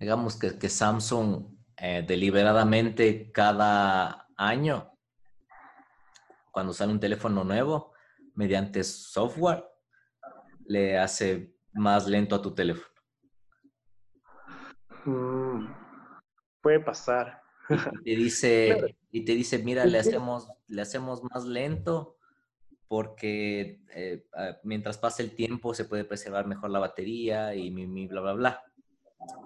[0.00, 4.92] Digamos que, que Samsung eh, deliberadamente cada año,
[6.50, 7.92] cuando sale un teléfono nuevo,
[8.34, 9.64] mediante software,
[10.64, 12.92] le hace más lento a tu teléfono.
[15.04, 15.68] Mm,
[16.60, 17.45] puede pasar.
[17.68, 22.16] Y te dice, y te dice, mira, le hacemos, le hacemos más lento
[22.88, 24.24] porque eh,
[24.62, 28.32] mientras pase el tiempo se puede preservar mejor la batería y mi, mi, bla, bla,
[28.34, 28.62] bla.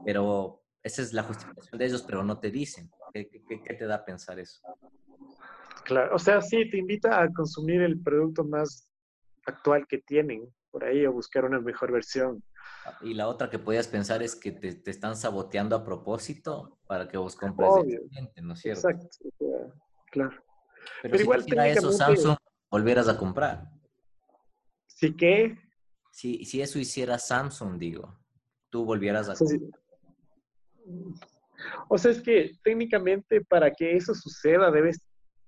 [0.04, 2.90] Pero esa es la justificación de ellos, pero no te dicen.
[3.12, 4.60] ¿Qué, qué, te da a pensar eso?
[5.84, 8.88] Claro, o sea, sí, te invita a consumir el producto más
[9.46, 12.42] actual que tienen por ahí o buscar una mejor versión.
[13.02, 17.08] Y la otra que podías pensar es que te, te están saboteando a propósito para
[17.08, 18.88] que vos compres Obviamente, ¿no es cierto?
[18.88, 19.08] Exacto,
[20.10, 20.42] claro.
[21.02, 22.36] Pero, si igual eso Samsung,
[22.70, 23.64] volvieras a comprar.
[24.86, 25.56] ¿Sí qué?
[26.10, 28.18] Si, si eso hiciera Samsung, digo,
[28.70, 29.80] tú volvieras a comprar.
[31.88, 35.00] O sea, es que técnicamente para que eso suceda debes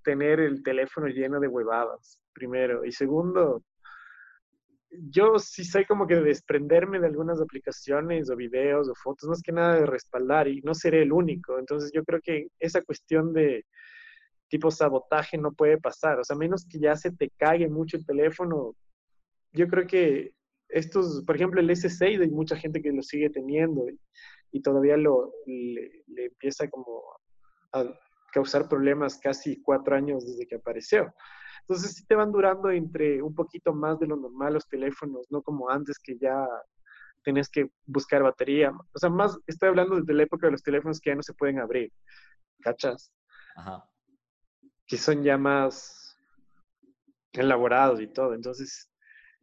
[0.04, 2.84] tener el teléfono lleno de huevadas, primero.
[2.84, 3.62] Y segundo,
[5.10, 9.42] yo sí soy como que de desprenderme de algunas aplicaciones o videos o fotos, más
[9.42, 11.58] que nada de respaldar y no seré el único.
[11.58, 13.64] Entonces yo creo que esa cuestión de
[14.48, 16.20] tipo sabotaje no puede pasar.
[16.20, 18.74] O sea, menos que ya se te cague mucho el teléfono.
[19.52, 20.32] Yo creo que
[20.68, 23.86] estos, por ejemplo, el S6 hay mucha gente que lo sigue teniendo
[24.50, 27.02] y todavía lo, le, empieza como
[27.72, 27.84] a
[28.32, 31.14] causar problemas casi cuatro años desde que apareció.
[31.62, 35.42] Entonces sí te van durando entre un poquito más de lo normal los teléfonos, no
[35.42, 36.46] como antes que ya
[37.22, 38.72] tenés que buscar batería.
[38.92, 41.34] O sea, más estoy hablando desde la época de los teléfonos que ya no se
[41.34, 41.92] pueden abrir.
[42.60, 43.12] ¿Cachas?
[43.56, 43.84] Ajá.
[44.86, 46.16] Que son ya más
[47.32, 48.34] elaborados y todo.
[48.34, 48.88] Entonces,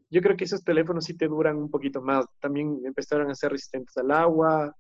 [0.10, 2.26] yo creo que esos teléfonos sí te duran un poquito más.
[2.40, 4.76] También empezaron a ser resistentes al agua,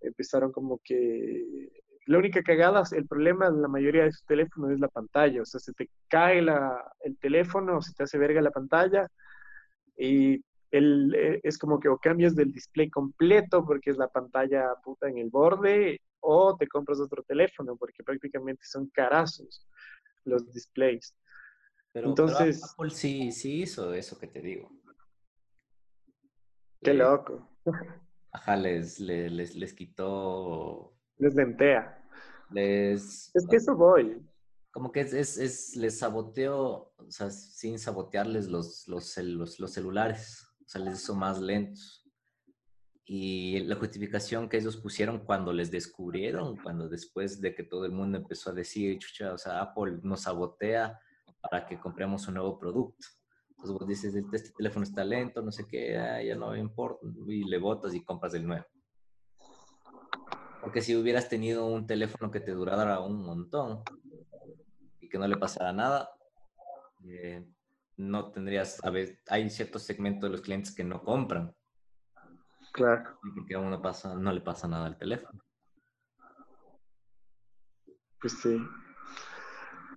[0.00, 1.68] empezaron como que...
[2.10, 5.44] La única cagada, el problema de la mayoría de esos teléfonos es la pantalla, o
[5.44, 9.08] sea, se te cae la, el teléfono, se te hace verga la pantalla
[9.96, 14.74] y el, eh, es como que o cambias del display completo porque es la pantalla
[14.82, 19.64] puta en el borde o te compras otro teléfono porque prácticamente son carazos
[20.24, 21.14] los displays.
[21.92, 24.68] Pero, Entonces, Apple sí, sí hizo eso que te digo.
[26.82, 27.48] Qué loco.
[28.32, 30.92] Ajá, les, les, les, quitó.
[31.18, 31.99] Les dentea.
[32.50, 33.30] Les.
[33.34, 34.20] Es que eso voy.
[34.72, 39.72] Como que es, es, es, les saboteó, o sea, sin sabotearles los, los, los, los
[39.72, 40.46] celulares.
[40.64, 42.00] O sea, les hizo más lentos.
[43.04, 47.90] Y la justificación que ellos pusieron cuando les descubrieron, cuando después de que todo el
[47.90, 50.96] mundo empezó a decir, chucha, o sea, Apple nos sabotea
[51.40, 53.04] para que compremos un nuevo producto.
[53.48, 57.04] Entonces vos dices, este, este teléfono está lento, no sé qué, ya no me importa,
[57.26, 58.64] y le botas y compras el nuevo.
[60.60, 63.82] Porque si hubieras tenido un teléfono que te durara un montón
[65.00, 66.10] y que no le pasara nada,
[67.06, 67.44] eh,
[67.96, 71.54] no tendrías, a ver, hay ciertos segmentos de los clientes que no compran.
[72.72, 73.18] Claro.
[73.34, 75.40] Porque a uno pasa, no le pasa nada al teléfono.
[78.20, 78.58] Pues sí.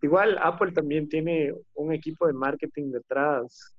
[0.01, 3.73] Igual Apple también tiene un equipo de marketing detrás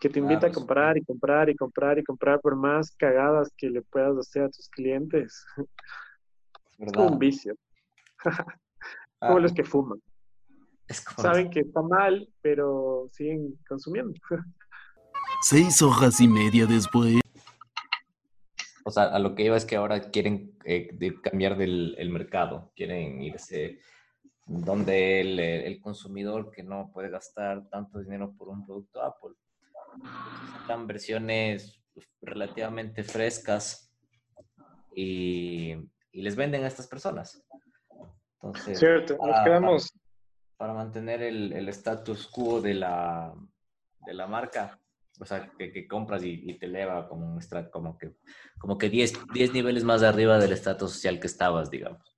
[0.00, 3.68] que te invita a comprar y comprar y comprar y comprar por más cagadas que
[3.68, 5.44] le puedas hacer a tus clientes.
[6.78, 7.54] Es como un vicio.
[9.20, 9.40] como ah.
[9.40, 10.00] los que fuman.
[10.88, 14.14] Saben que está mal, pero siguen consumiendo.
[15.42, 17.20] Seis hojas y media después.
[18.84, 20.88] O sea, a lo que iba es que ahora quieren eh,
[21.22, 23.80] cambiar del el mercado, quieren irse
[24.46, 29.36] donde el, el, consumidor que no puede gastar tanto dinero por un producto Apple,
[30.52, 33.92] sacan versiones pues, relativamente frescas
[34.94, 35.72] y,
[36.12, 37.44] y, les venden a estas personas.
[38.34, 39.92] Entonces, Cierto, nos para, quedamos.
[40.56, 43.34] para mantener el, el status quo de la,
[44.06, 44.80] de la marca,
[45.20, 47.38] o sea, que, que compras y, y te eleva como,
[47.70, 48.14] como que,
[48.58, 52.09] como que 10, 10 niveles más arriba del estatus social que estabas, digamos.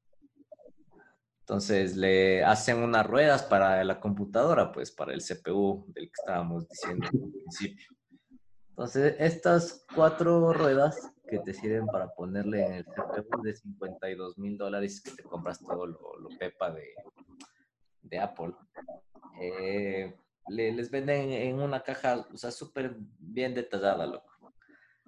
[1.43, 6.69] Entonces le hacen unas ruedas para la computadora, pues para el CPU del que estábamos
[6.69, 7.87] diciendo al principio.
[8.71, 14.57] Entonces, estas cuatro ruedas que te sirven para ponerle en el CPU de 52 mil
[14.57, 16.95] dólares que te compras todo lo, lo pepa de,
[18.03, 18.55] de Apple,
[19.41, 20.15] eh,
[20.49, 24.31] le- les venden en una caja, o sea, súper bien detallada, loco.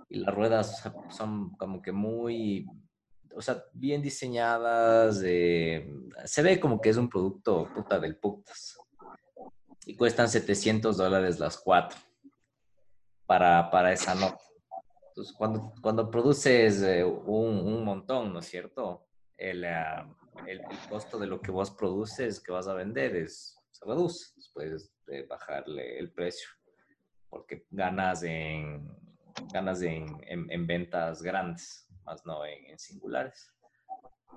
[0.08, 2.66] Y las ruedas son como que muy,
[3.36, 5.22] o sea, bien diseñadas.
[5.24, 5.86] eh,
[6.24, 8.78] se ve como que es un producto puta del putas.
[9.86, 11.98] Y cuestan 700 dólares las cuatro
[13.26, 14.42] para, para esa nota.
[15.08, 19.06] Entonces, cuando, cuando produces eh, un, montón, ¿no es cierto?
[19.36, 20.08] El, ah,
[20.46, 24.90] el, costo de lo que vos produces, que vas a vender, es, se reduce después
[25.06, 26.48] de bajarle el precio,
[27.28, 28.88] porque ganas en,
[29.52, 33.50] ganas en, en, en ventas grandes, más no en, singulares.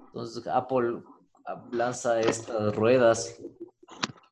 [0.07, 1.03] Entonces, Apple
[1.45, 3.38] ah, lanza estas ruedas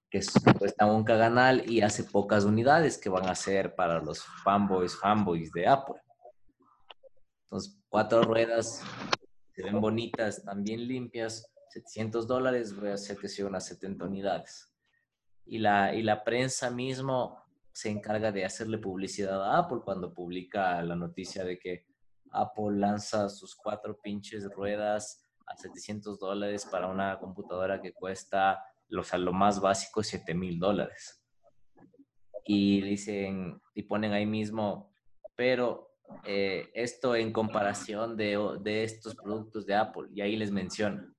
[0.10, 4.24] que es- cuestan un caganal y hace pocas unidades que van a ser para los
[4.44, 5.96] fanboys, fanboys de Apple.
[7.44, 8.82] Entonces, cuatro ruedas,
[9.54, 14.72] se ven bonitas, bien limpias, 700 dólares, voy a hacer unas 70 unidades.
[15.46, 20.82] Y la, y la prensa mismo se encarga de hacerle publicidad a Apple cuando publica
[20.82, 21.86] la noticia de que
[22.36, 28.64] Apple lanza sus cuatro pinches ruedas a 700 dólares para una computadora que cuesta,
[28.98, 31.24] o sea, lo más básico, 7 mil dólares.
[32.46, 34.94] Y dicen, y ponen ahí mismo,
[35.36, 41.12] pero eh, esto en comparación de, de estos productos de Apple, y ahí les menciona.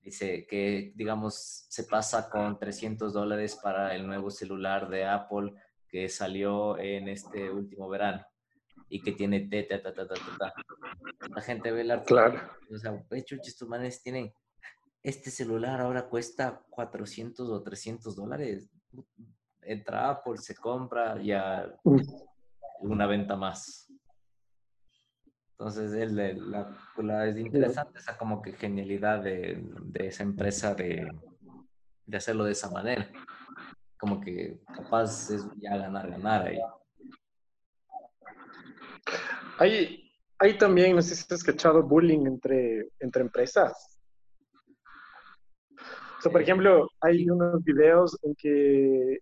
[0.00, 5.52] Dice que, digamos, se pasa con 300 dólares para el nuevo celular de Apple
[5.86, 8.24] que salió en este último verano
[8.88, 10.52] y que tiene te, ta, ta, ta, ta, ta.
[11.34, 12.40] La gente ve el artículo Claro.
[12.72, 14.32] o sea, "Ve, chuchi, estos manes tienen,
[15.02, 18.68] este celular ahora cuesta 400 o 300 dólares.
[19.62, 21.70] Entra Apple, se compra, ya
[22.80, 23.90] una venta más.
[25.52, 30.74] Entonces, el, el- la, la- es interesante esa como que genialidad de, de esa empresa
[30.74, 31.10] de,
[32.06, 33.10] de hacerlo de esa manera.
[33.98, 36.60] Como que capaz es ya ganar, ganar ahí.
[39.58, 43.98] Hay, hay también, no sé si has escuchado bullying entre, entre empresas.
[46.18, 49.18] O sea, por ejemplo, hay unos videos en que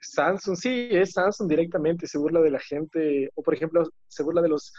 [0.00, 4.42] Samsung, sí, es Samsung directamente, se burla de la gente, o por ejemplo, se burla
[4.42, 4.72] de los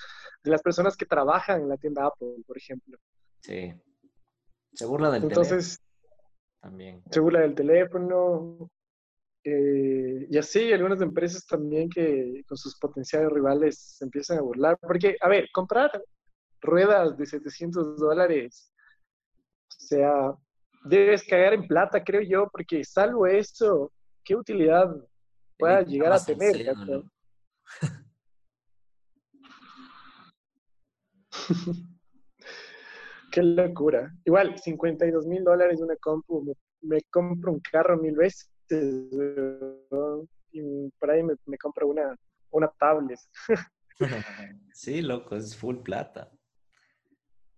[0.44, 2.98] de las personas que trabajan en la tienda Apple, por ejemplo.
[3.42, 3.74] Sí.
[4.74, 5.82] Se burla del teléfono Entonces,
[6.62, 7.04] también.
[7.10, 8.70] se burla del teléfono.
[9.48, 14.76] Eh, y así algunas empresas también que con sus potenciales rivales se empiezan a burlar.
[14.82, 15.92] Porque, a ver, comprar
[16.62, 18.74] ruedas de 700 dólares,
[19.70, 20.34] o sea,
[20.84, 23.92] debes cagar en plata, creo yo, porque salvo eso,
[24.24, 24.90] ¿qué utilidad
[25.60, 26.66] pueda llegar a tener?
[33.32, 34.12] Qué locura.
[34.24, 38.50] Igual, 52 mil dólares una compu, me, me compro un carro mil veces.
[40.52, 42.16] Y por ahí me, me compro una,
[42.52, 43.20] una tablet.
[44.74, 46.30] Sí, loco, es full plata.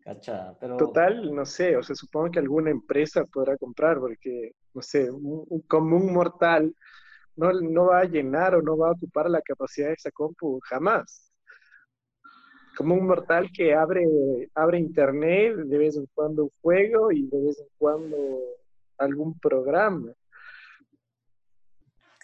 [0.02, 4.84] Cacha, pero Total, no sé, o sea, supongo que alguna empresa podrá comprar, porque, no
[4.84, 6.72] sé, un, un común mortal
[7.38, 10.60] no, no va a llenar o no va a ocupar la capacidad de esa compu
[10.64, 11.32] jamás.
[12.76, 14.06] Como un mortal que abre,
[14.54, 18.18] abre internet, de vez en cuando un juego y de vez en cuando
[18.98, 20.12] algún programa.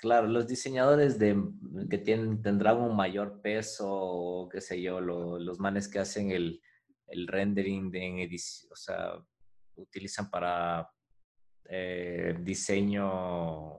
[0.04, 1.42] Claro, los diseñadores de,
[1.90, 6.30] que tienen, tendrán un mayor peso, o qué sé yo, lo- los manes que hacen
[6.30, 6.62] el,
[7.28, 9.14] rendering de, edición, o sea,
[9.76, 10.90] utilizan para
[11.70, 13.76] eh, diseño,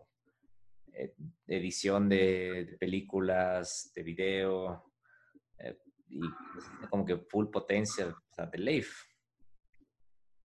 [0.94, 1.14] eh,
[1.46, 4.94] edición de, películas, de video,
[5.58, 6.22] eh, y
[6.88, 8.88] como que full potencia, o sea, de Leaf.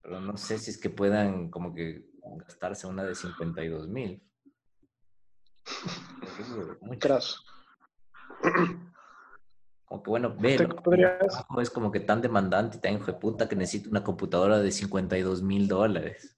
[0.03, 2.07] Pero no sé si es que puedan como que
[2.47, 4.23] gastarse una de 52 mil.
[6.81, 7.01] Mucho.
[7.01, 7.41] Craso.
[9.85, 10.57] Como que bueno, ve,
[11.61, 14.73] es como que tan demandante y tan hijo de puta que necesito una computadora de
[14.73, 16.37] 52 mil dólares.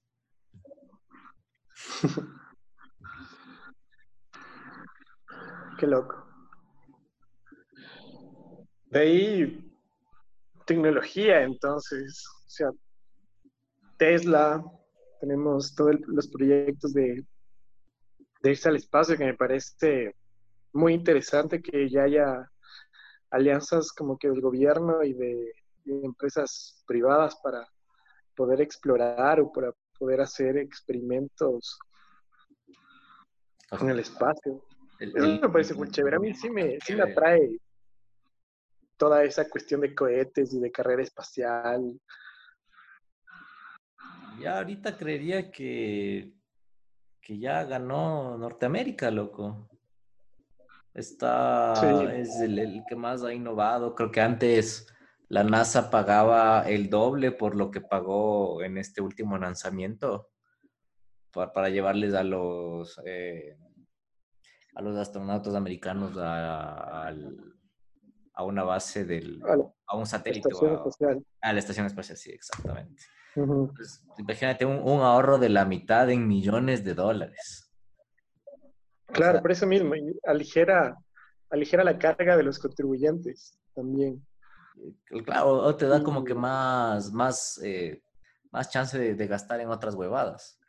[5.79, 6.25] Qué loco.
[8.89, 9.73] De ahí,
[10.65, 12.69] tecnología, entonces, o sea,
[13.97, 14.63] Tesla,
[15.19, 17.25] tenemos todos los proyectos de,
[18.47, 20.15] de irse al espacio que me parece
[20.71, 22.49] muy interesante que ya haya
[23.29, 25.51] alianzas como que del gobierno y de,
[25.85, 27.65] empresas privadas para
[28.35, 31.79] poder explorar o para poder hacer experimentos
[33.71, 34.61] en el espacio.
[34.99, 36.17] Eso me parece muy chévere.
[36.17, 37.57] A mí sí me, sí me atrae
[38.97, 41.97] toda esa cuestión de cohetes y de carrera espacial.
[44.41, 46.36] Ya ahorita creería que,
[47.27, 49.69] que ya ganó Norteamérica, loco.
[50.93, 51.73] Está,
[52.15, 53.93] es el, que más ha innovado.
[53.95, 54.87] Creo que antes
[55.27, 60.29] la NASA pagaba el doble por lo que pagó en este último lanzamiento
[61.33, 63.57] para, llevarles a los, eh,
[64.75, 67.13] a los astronautas americanos a,
[68.39, 69.43] una base del,
[69.85, 70.47] a un satélite.
[71.41, 73.03] A, la estación espacial, sí, exactamente.
[73.45, 77.71] Pues, imagínate un, ahorro de la mitad en millones de dólares.
[79.07, 79.93] Claro, por eso mismo,
[80.25, 80.97] aligera,
[81.49, 84.25] aligera la carga de los contribuyentes también.
[85.11, 88.01] Eh, claro, o te da como que más, más, eh,
[88.51, 90.59] más chance de, gastar en otras huevadas.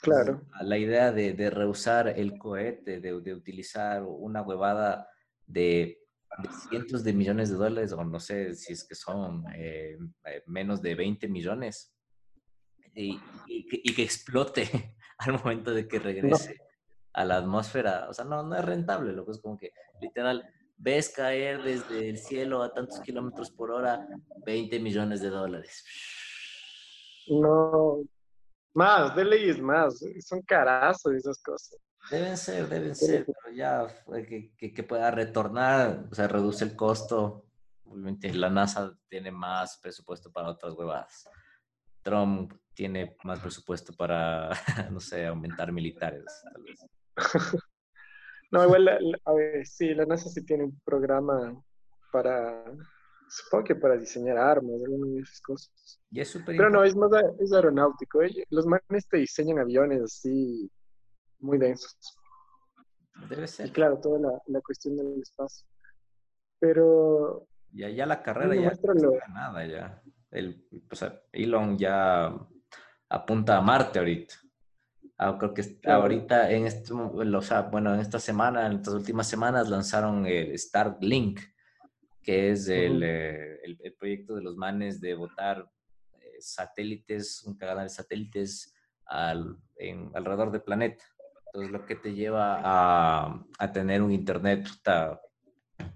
[0.00, 0.42] Claro.
[0.60, 5.08] la idea de, rehusar el cohete, de, utilizar una huevada
[5.46, 6.03] de,
[6.68, 9.96] cientos de millones de dólares, o no sé si es que son eh,
[10.46, 11.94] menos de 20 millones,
[12.94, 13.18] y,
[13.94, 16.60] que explote al momento de que regrese
[17.12, 20.48] a la atmósfera, o sea, no, no es rentable, lo que es como que literal,
[20.76, 24.06] ves caer desde el cielo a tantos kilómetros por hora
[24.44, 25.84] 20 millones de dólares.
[27.28, 28.02] No,
[28.74, 31.78] más, de leyes más, son carazos esas cosas.
[32.10, 33.86] Deben ser, deben ser, pero ya
[34.28, 37.46] que, que, que, pueda retornar, o sea, reduce el costo.
[37.84, 41.28] Obviamente la NASA tiene más presupuesto para otras huevadas.
[42.02, 44.50] Trump tiene más presupuesto para,
[44.92, 46.86] no sé, aumentar militares, tal vez.
[48.50, 51.58] no, igual, a ver, sí, la NASA sí tiene un programa
[52.12, 52.64] para,
[53.28, 56.00] supongo que para diseñar armas, algunas de esas cosas.
[56.10, 58.20] Y es Pero no, es más es aeronáutico.
[58.50, 60.70] Los manes te diseñan aviones así
[61.44, 61.96] muy densos.
[63.28, 63.68] Debe ser.
[63.68, 65.66] Y claro, toda la, la cuestión del espacio.
[66.58, 67.46] Pero...
[67.70, 70.02] Ya, ya la carrera ya no nada ya.
[70.30, 72.32] El, o sea, Elon ya
[73.08, 74.34] apunta a Marte ahorita.
[75.16, 79.28] Ah, creo que ahorita en este, o sea, bueno, en esta semana, en estas últimas
[79.28, 81.40] semanas lanzaron el Starlink,
[82.20, 85.70] que es el, eh, el, proyecto de los manes de botar
[86.14, 88.74] eh, satélites, un cagada de satélites
[89.06, 91.04] al, en, alrededor del planeta.
[91.54, 94.66] Entonces, lo que te lleva a, a tener un internet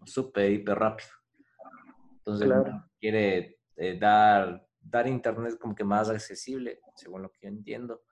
[0.05, 1.11] súper, hiper rápido.
[2.19, 2.49] Entonces,
[3.01, 8.03] quiere eh, dar, dar internet como que más accesible, según lo que yo entiendo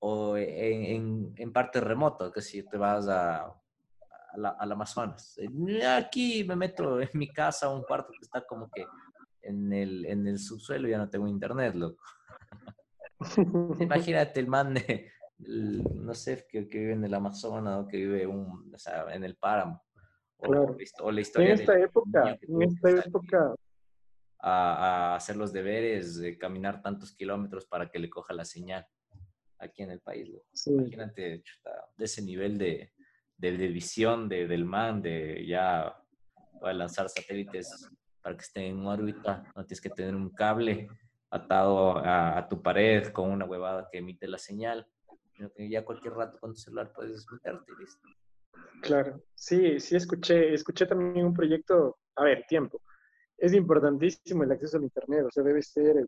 [0.00, 3.54] o en, en, parte remoto, que si te vas a,
[4.34, 5.38] al Amazonas.
[5.38, 8.84] Eh, aquí me meto en mi casa, un cuarto que está como que
[9.42, 12.02] en el, en el subsuelo, ya no tengo internet, loco.
[13.80, 18.72] Imagínate el man de, no sé, que, vive en el Amazonas o que vive un,
[18.74, 19.82] o sea, en el páramo.
[20.38, 23.54] O, la historia en esta época, en esta época.
[24.38, 28.86] A, a, hacer los deberes, de caminar tantos kilómetros para que le coja la señal
[29.58, 30.30] aquí en el país.
[30.66, 31.42] Imagínate
[31.96, 32.92] de ese nivel de,
[33.36, 35.94] de, visión de, del man, de ya
[36.60, 37.90] para lanzar satélites
[38.22, 40.88] para que estén en órbita, no tienes que tener un cable
[41.30, 44.86] atado a, tu pared con una huevada que emite la señal,
[45.56, 48.08] ya cualquier rato con tu celular puedes meterte listo.
[48.82, 52.80] Claro, sí, sí escuché, escuché también un proyecto, a ver, tiempo.
[53.36, 56.06] Es importantísimo el acceso al Internet, o sea, debe ser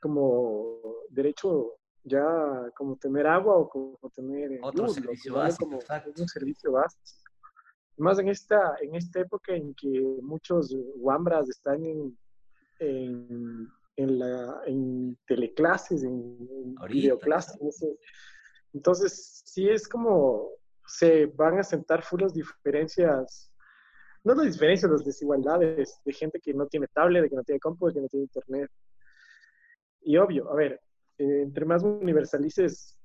[0.00, 5.78] como derecho ya como tener agua o como tener otro servicio básico, como
[6.16, 7.02] un servicio básico.
[7.98, 12.18] Más en esta, en esta época en que muchos guambras están en,
[12.78, 17.58] en, en, la, en teleclases, en, videoclases.
[18.72, 20.50] Entonces, sí es como
[20.86, 23.52] se van a sentar full las diferencias,
[24.24, 27.60] no las diferencias, las desigualdades de gente que no tiene tablet, de que no tiene
[27.60, 28.70] compu, de que no tiene internet.
[30.00, 30.80] Y obvio, a ver,
[31.18, 32.98] eh, entre más universalices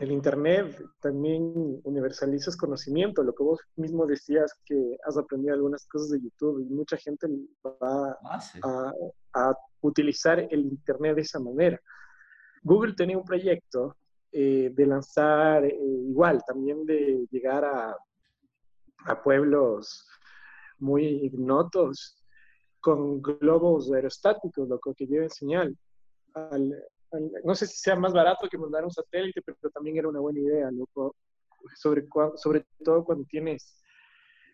[0.00, 6.10] el Internet, también universalizas conocimiento, lo que vos mismo decías que has aprendido algunas cosas
[6.10, 7.26] de YouTube y mucha gente
[7.64, 8.18] va
[8.62, 8.92] ah,
[9.34, 11.80] a, utilizar el Internet de esa manera.
[12.62, 13.96] Google tenía un proyecto
[14.32, 15.76] eh, de lanzar eh,
[16.08, 17.96] igual, también de llegar a,
[19.04, 20.08] a pueblos
[20.78, 22.16] muy ignotos
[22.80, 25.76] con globos aerostáticos, lo que lleven señal
[26.34, 26.74] al,
[27.44, 30.40] no sé si sea más barato que mandar un satélite, pero también era una buena
[30.40, 31.14] idea, loco.
[31.76, 32.06] Sobre,
[32.36, 33.78] sobre todo cuando tienes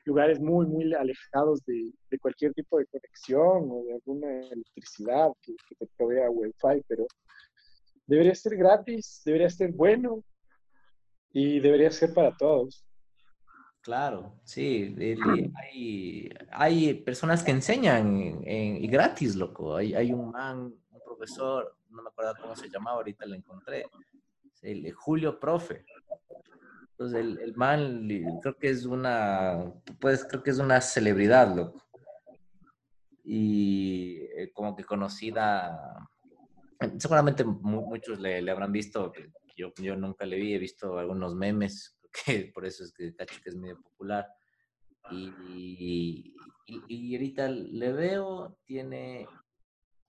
[0.04, 5.54] lugares muy, muy alejados de, de, cualquier tipo de conexión o de alguna electricidad que,
[5.68, 7.06] que te provea Wi-Fi, pero
[8.08, 10.24] debería ser gratis, debería ser bueno
[11.30, 12.84] y debería ser para todos.
[13.80, 14.94] Claro, sí,
[15.54, 19.76] hay, hay, personas que enseñan y gratis, loco.
[19.76, 23.86] Hay, hay un man, un profesor, no me acuerdo cómo se llamaba, ahorita lo encontré,
[24.94, 25.84] Julio Profe.
[26.90, 28.08] Entonces, el, el, man
[28.42, 31.82] creo que es una, pues creo que es una celebridad, loco.
[33.22, 36.08] Y eh, como que conocida,
[36.98, 39.12] seguramente muchos le, habrán visto,
[39.56, 43.40] yo, yo nunca le vi, he visto algunos memes, que por eso es que cacho
[43.42, 44.26] que es medio popular.
[45.10, 45.32] Y,
[46.66, 49.26] y, y, ahorita le veo, tiene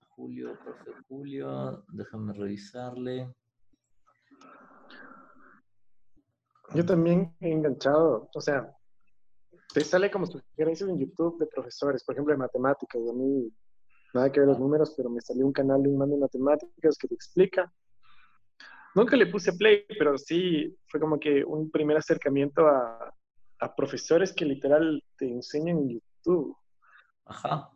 [0.09, 3.33] Julio, profe Julio, déjame revisarle.
[6.75, 8.75] Yo también he enganchado, o sea,
[9.73, 13.01] te sale como sugerencias en YouTube de profesores, por ejemplo, de matemáticas.
[13.09, 13.49] A mí
[14.13, 16.97] nada que ver los números, pero me salió un canal de un man de matemáticas
[16.97, 17.71] que te explica.
[18.95, 23.13] Nunca le puse play, pero sí fue como que un primer acercamiento a,
[23.59, 26.57] a profesores que literal te enseñan en YouTube.
[27.25, 27.69] Ajá.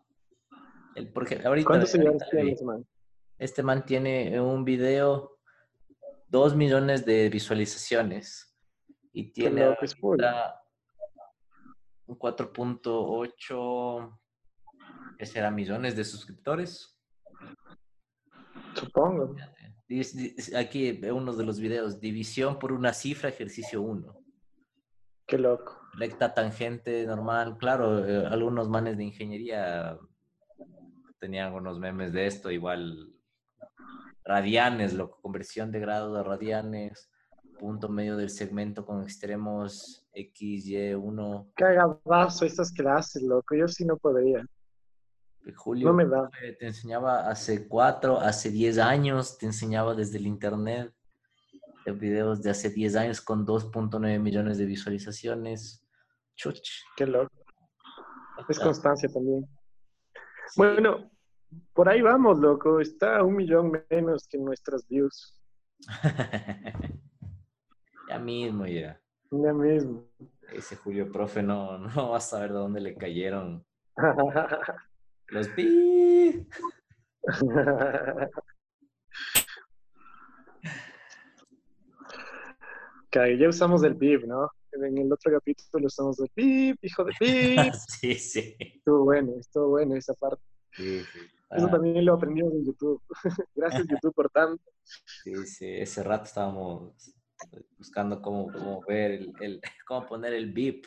[0.96, 2.86] El, porque ahorita, ¿Cuánto se lleva este man?
[3.38, 5.38] Este man tiene un video,
[6.28, 8.56] dos millones de visualizaciones
[9.12, 9.76] y tiene
[12.06, 14.20] un 4.8,
[15.18, 15.52] ¿qué será?
[15.52, 17.00] Millones de suscriptores.
[18.76, 19.36] Supongo.
[20.58, 24.24] Aquí uno de los videos, división por una cifra, ejercicio 1.
[25.28, 25.80] Qué loco.
[25.94, 29.98] Recta tangente normal, claro, eh, algunos manes de ingeniería
[31.20, 33.14] tenían unos memes de esto, igual
[34.26, 37.10] radianes, loco, conversión de grado de radianes,
[37.60, 41.52] punto medio del segmento con extremos X, Y, 1.
[41.56, 43.56] Cagadazo estas clases, loco.
[43.56, 44.46] Yo sí no podría.
[45.56, 46.30] Julio no me da.
[46.58, 50.94] te enseñaba hace cuatro, hace diez años, te enseñaba desde el internet
[51.86, 55.86] de videos de hace 10 años con 2.9 millones de visualizaciones.
[56.36, 56.86] Chuch.
[56.96, 57.32] Qué loco.
[58.48, 59.48] Es constancia también.
[60.56, 61.12] Bueno,
[61.74, 62.80] por ahí vamos, loco.
[62.80, 65.40] Está un millón menos que nuestras views.
[68.10, 69.02] Ya mismo, ya.
[69.32, 70.06] Ya mismo.
[70.52, 73.66] Ese Julio Profe no, no va a saber de dónde le cayeron.
[75.34, 76.46] Los pi.
[83.40, 84.48] ya usamos el bip, ¿no?
[84.74, 87.74] En el otro capítulo usamos el bip, hijo de bip.
[87.88, 88.56] sí, sí.
[88.60, 90.44] Estuvo bueno, estuvo bueno esa parte.
[90.74, 91.20] Sí, sí.
[91.50, 91.72] Eso ah.
[91.72, 93.02] también lo aprendimos en YouTube.
[93.56, 94.64] Gracias, YouTube, por tanto.
[94.84, 96.94] Sí, sí, ese rato estábamos
[97.76, 100.86] buscando cómo, cómo ver el, el, cómo poner el VIP.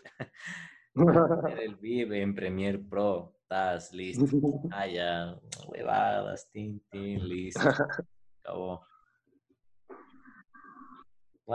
[1.59, 3.36] el VIP en Premiere Pro.
[3.47, 4.25] Estás listo.
[4.73, 5.39] Ah, ya,
[5.69, 7.61] huevadas, tin, tin, listo.
[8.43, 8.85] Acabó.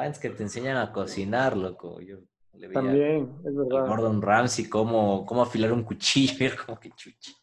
[0.01, 1.99] es que te enseñan a cocinar, loco.
[1.99, 2.19] Yo
[2.53, 3.87] le vi También, es verdad.
[3.87, 7.35] Gordon Ramsay, cómo, cómo afilar un cuchillo, como que chuchi.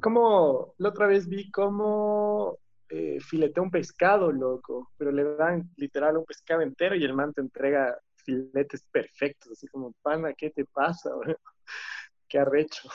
[0.00, 6.16] Como la otra vez vi cómo eh, filetea un pescado, loco, pero le dan literal
[6.16, 10.64] un pescado entero y el man te entrega filetes perfectos, así como, pana, ¿qué te
[10.64, 11.10] pasa?
[12.34, 12.88] Qué arrecho.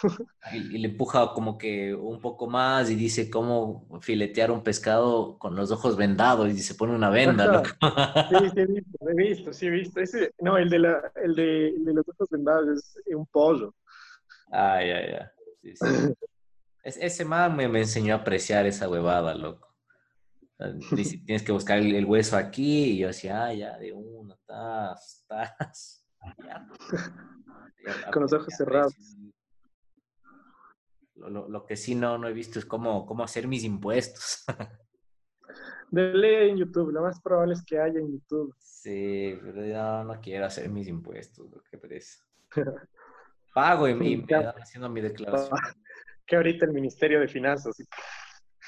[0.51, 5.55] Y, le empuja como que un poco más y dice cómo filetear un pescado con
[5.55, 7.69] los ojos vendados y se pone una venda, loco.
[8.29, 10.01] Sí, sí, he visto, he visto, sí he visto.
[10.01, 13.73] Ese, no, el de, la, el, de, el de los ojos vendados es un pollo.
[14.51, 15.33] Ah, ya, ya.
[15.61, 16.13] Sí, sí.
[16.83, 19.73] ese man me, me enseñó a apreciar esa huevada, loco.
[21.25, 26.05] tienes que buscar el, hueso aquí, y yo decía, ah, ya, de uno, estás, estás.
[28.11, 29.18] Con los ojos cerrados.
[31.19, 34.45] Lo, lo, que sí no, no he visto es cómo, cómo hacer mis impuestos.
[35.91, 38.55] De ley en YouTube, lo más probable es que haya en YouTube.
[38.59, 42.19] Sí, pero yo no quiero hacer mis impuestos, lo que parece.
[43.53, 44.25] Pago y, me
[44.61, 45.57] haciendo mi declaración.
[46.25, 47.75] Que ahorita el Ministerio de Finanzas.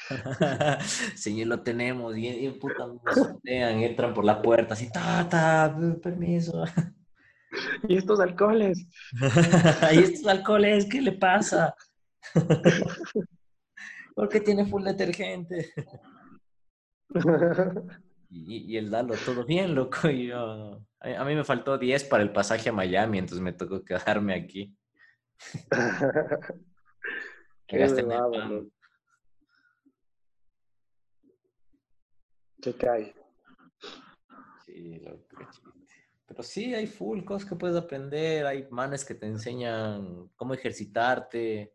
[1.15, 2.17] sí, lo tenemos.
[2.17, 2.87] Y, y puta,
[3.45, 6.63] entran por la puerta, así, ta, ta, permiso.
[7.87, 8.87] ¿Y estos alcoholes?
[9.91, 10.87] ¿Y estos alcoholes?
[10.89, 11.75] ¿Qué le pasa?
[14.15, 15.73] ¿Por qué tiene full detergente?
[18.29, 20.09] y, y, el Dalo, todo bien, loco.
[20.09, 23.83] Y yo, a, mí me faltó 10 para el pasaje a Miami, entonces me tocó
[23.83, 24.75] quedarme aquí.
[32.61, 33.15] Qué cae.
[34.65, 35.81] Sí, lo que chiste.
[36.27, 38.45] Pero sí, hay full cosas que puedes aprender.
[38.45, 41.73] Hay manes que te enseñan cómo ejercitarte,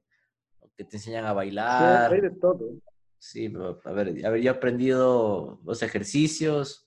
[0.76, 2.12] que te enseñan a Sí, bailar.
[2.12, 2.70] hay de todo.
[3.18, 6.86] Sí, pero, a ver, a ver, yo he aprendido los ejercicios,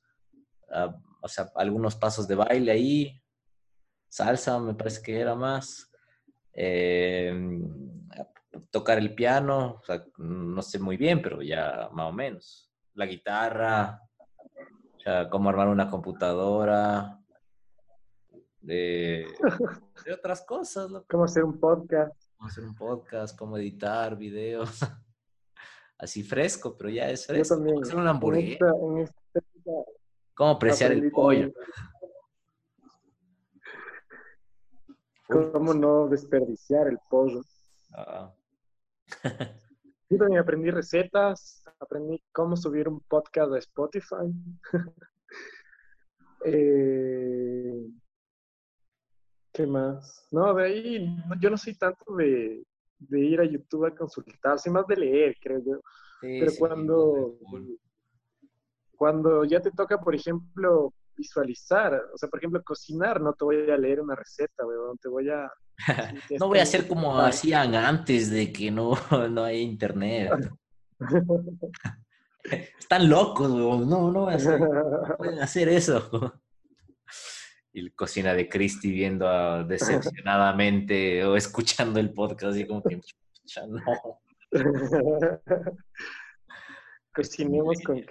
[0.71, 3.21] ah, o sea, algunos pasos de baile ahí,
[4.07, 5.91] salsa me parece que era más,
[6.53, 7.33] eh,
[8.71, 13.05] tocar el piano, o sea, no sé muy bien, pero ya más o menos, la
[13.05, 14.01] guitarra,
[14.95, 17.19] o sea, cómo armar una computadora,
[18.61, 19.25] de,
[20.05, 22.28] de otras cosas, loco Cómo hacer un podcast.
[22.39, 24.79] Cómo hacer un podcast, cómo editar videos.
[25.97, 27.55] Así fresco, pero ya es Yo fresco.
[27.55, 27.75] también.
[27.75, 29.71] Cómo hacer una En hamburguesa, esta, en esta época
[30.35, 31.51] cómo apreciar el pollo.
[35.27, 37.41] también cómo no desperdiciar el pollo.
[37.93, 38.33] Ah,
[40.09, 44.33] Yo también aprendí recetas, aprendí cómo subir un podcast a Spotify.
[46.45, 47.85] Eh,
[49.59, 50.25] ¿Qué más?
[50.31, 52.63] No, de ahí yo no soy tanto de,
[52.97, 55.81] de ir a YouTube a consultar, soy más de leer, creo yo.
[56.21, 57.37] sí, Pero sí, cuando,
[58.95, 63.69] cuando ya te toca, por ejemplo, visualizar, o sea, por ejemplo, cocinar, no te voy
[63.69, 65.51] a leer una receta, weón, te voy a...
[66.39, 68.93] No voy a hacer como hacían antes de que no,
[69.29, 70.31] no hay internet.
[72.79, 73.89] Están locos, weón.
[73.89, 76.33] No, no voy a hacer, no pueden hacer eso.
[77.71, 79.63] Y la cocina de Christy viendo a-
[80.23, 83.79] decepcionadamente o escuchando el podcast y como que, "Chucha, no.
[87.13, 88.03] Cocinemos con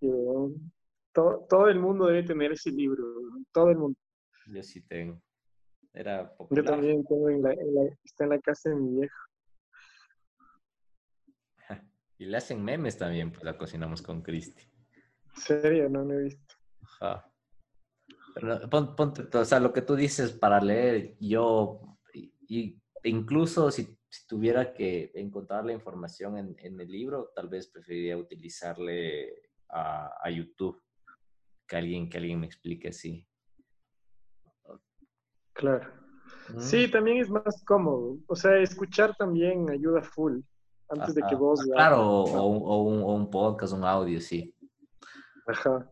[0.00, 0.72] weón.
[1.12, 3.04] Todo, todo el mundo debe tener ese libro,
[3.52, 3.98] todo el mundo.
[4.52, 5.20] Yo sí tengo.
[5.92, 6.64] Era Yo popular.
[6.64, 9.16] también tengo en la, en la- está en la casa de mi viejo.
[12.18, 14.62] Y le hacen memes también, pues la cocinamos con Cristi.
[15.34, 16.54] En serio, no lo he visto.
[16.82, 17.28] Ajá.
[18.34, 21.80] Pero pon- ponte, o sea, lo que tú dices para leer, yo,
[22.12, 27.68] y, incluso si, si tuviera que encontrar la información en, en el libro, tal vez
[27.68, 29.32] preferiría utilizarle
[29.68, 30.82] a, a YouTube,
[31.66, 33.26] que alguien, que alguien me explique así.
[35.52, 35.88] Claro.
[36.50, 38.18] Mm, Sí, también es más cómodo.
[38.26, 40.40] O sea, escuchar también ayuda full.
[40.88, 41.60] Antes de que vos...
[41.60, 41.76] Ah, veas.
[41.76, 44.54] Claro, o, o un, o un- o un podcast, un audio, sí.
[45.46, 45.90] Ajá.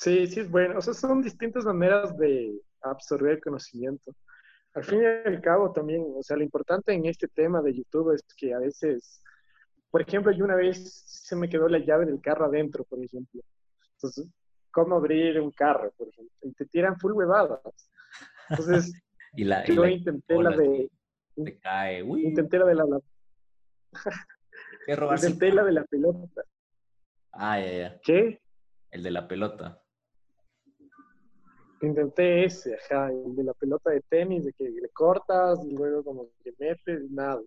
[0.00, 0.78] Sí, sí es bueno.
[0.78, 4.12] O sea, son distintas maneras de absorber conocimiento.
[4.74, 8.12] Al fin y al cabo también, o sea, lo importante en este tema de YouTube
[8.12, 9.22] es que a veces,
[9.90, 13.40] por ejemplo, yo una vez se me quedó la llave del carro adentro, por ejemplo.
[13.92, 14.26] Entonces,
[14.72, 16.34] ¿cómo abrir un carro, por ejemplo?
[16.42, 17.60] Y te tiran full huevadas.
[18.50, 18.92] Entonces,
[19.36, 20.90] Y la, y yo la intenté la de,
[21.44, 22.02] te cae.
[22.04, 23.00] Uy, intenté la de la, la-
[25.16, 26.42] intenté la de la pelota.
[27.32, 28.00] Ah, ya, ya.
[28.04, 28.40] ¿Qué?
[28.90, 29.80] El de la pelota.
[31.84, 36.02] Intenté ese, ajá, el de la pelota de tenis, de que le cortas y luego
[36.02, 37.40] como que metes y nada.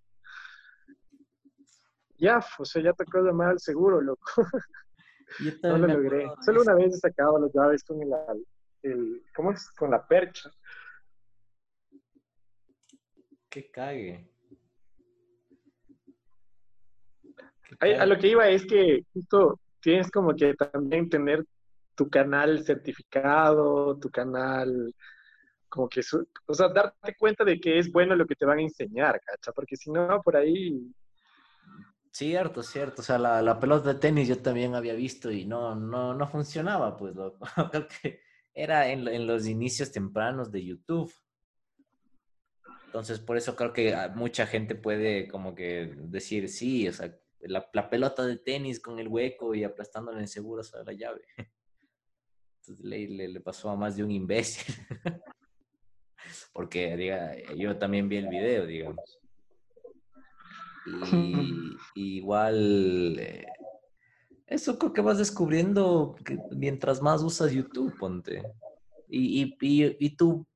[2.18, 4.24] Ya, o sea, ya tocó llamar al seguro, loco.
[5.40, 6.26] Yo No lo logré.
[6.44, 8.12] Solo una vez he sacado las llaves con el,
[8.82, 9.70] el ¿cómo es?
[9.72, 10.50] Con la percha.
[13.48, 14.28] Que cague.
[17.62, 18.06] Que a cague.
[18.06, 21.44] lo que iba es que justo tienes como que también tener
[21.98, 24.94] tu canal certificado, tu canal,
[25.68, 28.60] como que, su- o sea, darte cuenta de que es bueno lo que te van
[28.60, 29.52] a enseñar, ¿cacha?
[29.52, 30.80] Porque si no, por ahí,
[32.10, 33.02] Cierto, cierto.
[33.02, 36.28] O sea, la, la pelota de tenis yo también había visto y no, no, no
[36.28, 37.38] funcionaba, pues, loco.
[37.70, 38.20] Creo que
[38.54, 41.12] era en, en los inicios tempranos de YouTube.
[42.86, 47.14] Entonces, por eso creo que ah, mucha gente puede como que decir, sí, o sea,
[47.40, 51.22] la, la pelota de tenis con el hueco y aplastándole en seguro a la llave.
[52.80, 54.74] Le, pasó a más de un imbécil.
[56.52, 59.18] Porque, diga, yo también vi el video, digamos.
[61.94, 63.46] Y, igual, eh,
[64.46, 66.16] eso creo que vas descubriendo
[66.50, 68.42] mientras más usas YouTube, ponte.
[69.08, 70.46] Y, y, tú,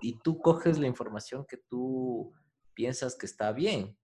[0.00, 2.32] y tú coges la información que tú
[2.74, 3.96] piensas que está bien.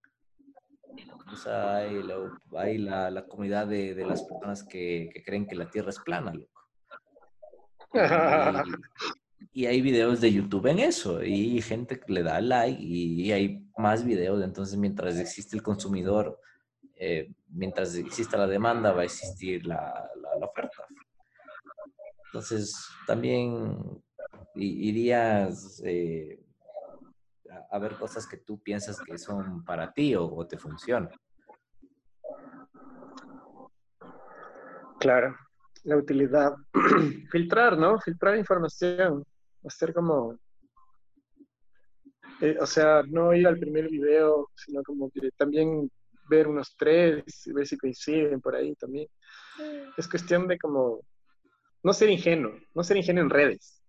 [2.56, 6.32] Hay la, comunidad de, de las personas que, que creen que la Tierra es plana.
[9.52, 13.66] Y, hay videos de YouTube en eso, y gente que le da like, y, hay
[13.76, 14.44] más videos.
[14.44, 16.38] Entonces, mientras existe el consumidor,
[16.94, 20.08] eh, mientras exista la demanda, va a existir la,
[20.40, 20.86] oferta.
[22.26, 22.72] Entonces,
[23.08, 23.76] también
[24.54, 26.40] irías eh,
[27.70, 31.10] a, ver cosas que tú piensas que son para ti o te funcionan.
[35.00, 35.34] Claro,
[35.84, 36.54] la utilidad.
[37.30, 37.98] Filtrar, ¿no?
[38.00, 39.24] Filtrar información.
[39.64, 40.38] Hacer como
[42.40, 45.90] eh, o sea, no ir al primer video, sino como que también
[46.28, 49.06] ver unos tres, ver si coinciden por ahí también.
[49.96, 51.00] Es cuestión de como
[51.82, 53.82] no ser ingenuo, no ser ingenuo en redes.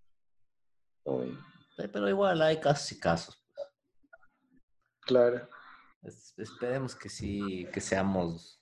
[1.77, 3.37] Pero igual hay casos y casos.
[5.01, 5.47] Claro.
[6.37, 8.60] esperemos que sí, que seamos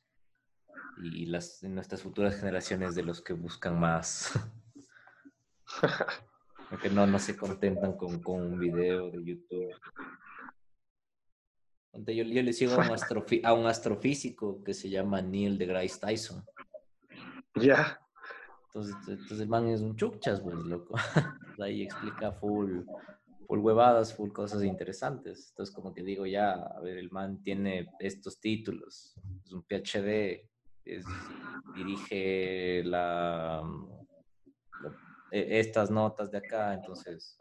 [0.99, 4.33] y las nuestras futuras generaciones de los que buscan más.
[6.69, 9.73] Porque no, no se contentan con, con un video de YouTube.
[11.93, 16.45] Yo, yo le sigo a un, a un astrofísico que se llama Neil deGrasse Tyson.
[17.55, 17.99] Ya.
[18.67, 20.95] Entonces, entonces, el man es un chuchas, pues, loco.
[21.59, 22.81] Ahí explica full,
[23.47, 25.49] full huevadas, full cosas interesantes.
[25.49, 29.15] Entonces, como que digo, ya, a ver, el man tiene estos títulos.
[29.43, 30.48] Es un PhD,
[30.95, 31.05] es,
[31.75, 33.63] dirige la
[35.31, 37.37] e, estas notas de acá, entonces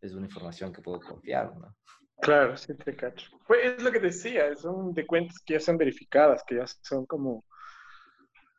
[0.00, 1.74] es una información que puedo confiar, ¿no?
[2.20, 3.30] Claro, sí te cacho.
[3.46, 7.06] Pues es lo que decía, son de cuentas que ya son verificadas, que ya son
[7.06, 7.44] como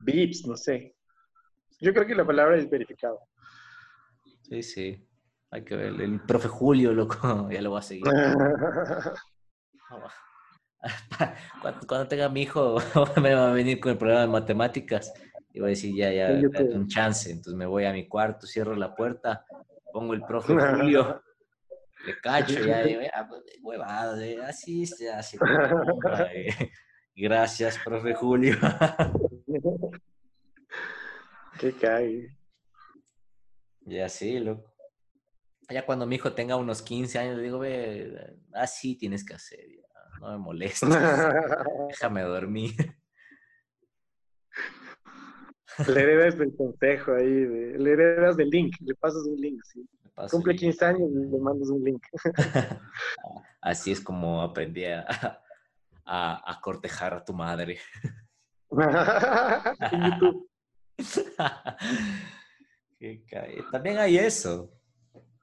[0.01, 0.95] VIPs, no sé.
[1.79, 3.19] Yo creo que la palabra es verificado.
[4.43, 5.07] Sí, sí.
[5.51, 6.01] Hay que ver.
[6.01, 7.17] El profe Julio, loco,
[7.51, 8.05] ya lo voy a seguir.
[11.87, 12.77] cuando, tenga mi hijo,
[13.21, 15.13] me va a venir con el programa de matemáticas
[15.53, 17.29] y voy a decir, ya, ya, date un chance.
[17.31, 19.45] Entonces me voy a mi cuarto, cierro la puerta,
[19.91, 21.21] pongo el profe Julio,
[22.05, 24.17] le cacho, ya, digo, ya, pues, huevada,
[24.47, 24.83] así,
[25.13, 25.37] así.
[27.15, 28.57] Gracias, profe Julio.
[31.59, 32.37] Qué cae.
[33.85, 34.73] Y así, loco.
[35.69, 39.65] Ya cuando mi hijo tenga unos 15 años, le digo, ve, así tienes que hacer,
[40.21, 40.89] no me molestes,
[41.89, 42.73] déjame dormir.
[45.87, 49.61] Le heredas del consejo ahí, le heredas del link, le pasas un link.
[49.63, 49.85] ¿sí?
[50.31, 52.05] Cumple 15 años y le mandas un link.
[53.61, 55.05] Así es como aprendí a,
[56.05, 57.79] a, cortejar a tu madre.
[58.71, 60.49] en YouTube.
[63.71, 64.71] También hay eso.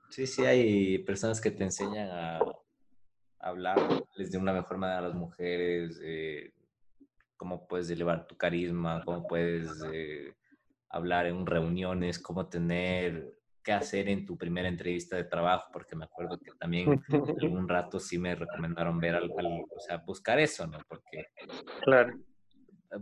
[0.09, 2.41] Sí, sí, hay personas que te enseñan a,
[3.43, 6.53] hablarles de una mejor manera a las mujeres, eh,
[7.37, 10.33] cómo puedes elevar tu carisma, cómo puedes eh,
[10.89, 16.05] hablar en reuniones, cómo tener qué hacer en tu primera entrevista de trabajo, porque me
[16.05, 17.03] acuerdo que también
[17.43, 20.79] algún rato sí me recomendaron ver algo, o sea, buscar eso, ¿no?
[20.89, 21.27] Porque
[21.83, 22.13] claro.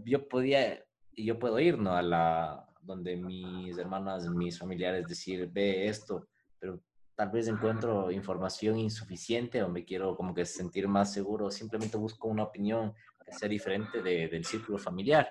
[0.04, 0.84] yo podía,
[1.14, 1.94] y yo puedo ir, ¿no?
[1.94, 6.28] A la, donde mis hermanas, mis familiares decir, ve esto,
[6.58, 6.80] pero
[7.20, 12.28] tal vez encuentro información insuficiente o me quiero como que sentir más seguro, simplemente busco
[12.28, 12.94] una opinión
[13.30, 15.30] sea diferente del círculo familiar.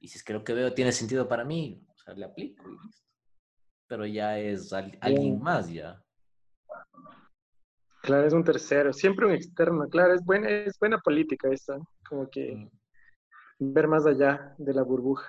[0.00, 2.62] Y si es que lo que veo tiene sentido para mí, o sea, le aplico
[3.86, 5.98] Pero ya es alguien más ya.
[8.02, 12.28] Claro, es un tercero, siempre un externo, claro, es buena, es buena política esa, como
[12.28, 13.72] que mm.
[13.72, 15.26] ver más allá de la burbuja.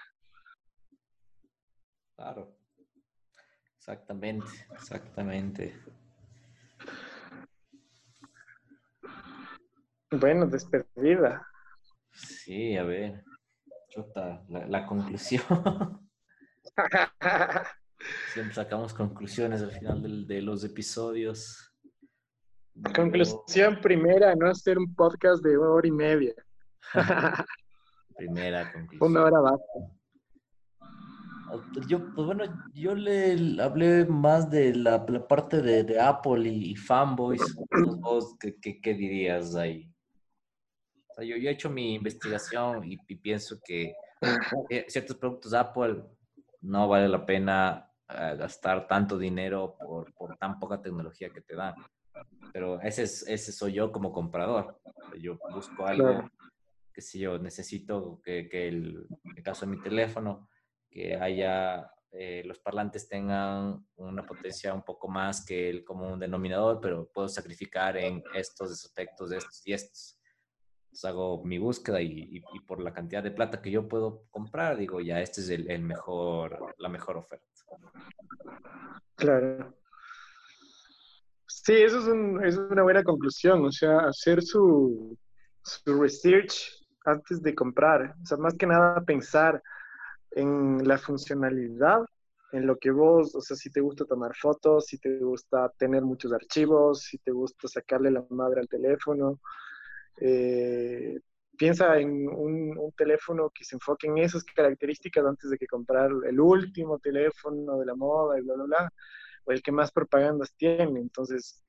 [2.18, 2.59] Claro,
[3.80, 5.74] exactamente, exactamente.
[10.12, 11.48] Bueno, despedida.
[12.12, 13.24] Sí, a ver.
[13.90, 15.42] Chota, la, conclusión.
[18.34, 21.74] Siempre sacamos conclusiones al final de, los episodios.
[22.96, 26.34] Conclusión primera, no hacer un podcast de una hora y media.
[28.18, 29.12] primera conclusión.
[29.12, 29.99] Una hora basta.
[31.88, 32.44] Yo, pues bueno,
[32.74, 37.42] yo le hablé más de la, parte de, Apple y, fanboys.
[38.62, 39.92] ¿qué, dirías ahí?
[41.18, 43.94] yo, he hecho mi investigación y, pienso que
[44.70, 46.04] eh, ciertos productos Apple
[46.62, 51.56] no vale la pena eh, gastar tanto dinero por, por, tan poca tecnología que te
[51.56, 51.76] dan.
[52.52, 54.80] Pero ese, es, ese soy yo como comprador.
[55.20, 56.30] Yo busco algo
[56.94, 60.50] que si yo necesito que, que el, en el caso de mi teléfono,
[60.90, 66.80] que haya eh, los parlantes tengan una potencia un poco más que el común denominador,
[66.82, 70.20] pero puedo sacrificar en estos aspectos, de estos y estos
[71.04, 75.22] hago mi búsqueda y, por la cantidad de plata que yo puedo comprar, digo, ya,
[75.22, 77.46] este es el, mejor, la mejor oferta.
[79.16, 79.76] Claro.
[81.48, 82.00] Sí, eso
[82.44, 85.18] es, una buena conclusión, o sea, hacer su,
[85.64, 86.54] su research
[87.06, 89.62] antes de comprar, o sea, más que nada pensar
[90.32, 92.06] en la funcionalidad,
[92.52, 96.04] en lo que vos, o sea, si te gusta tomar fotos, si te gusta tener
[96.04, 99.40] muchos archivos, si te gusta sacarle la madre al teléfono,
[100.20, 101.20] eh,
[101.58, 106.10] piensa en un, un, teléfono que se enfoque en esas características antes de que comprar
[106.26, 108.94] el último teléfono de la moda y bla, bla, bla,
[109.46, 111.00] o el que más propagandas tiene.
[111.00, 111.62] Entonces,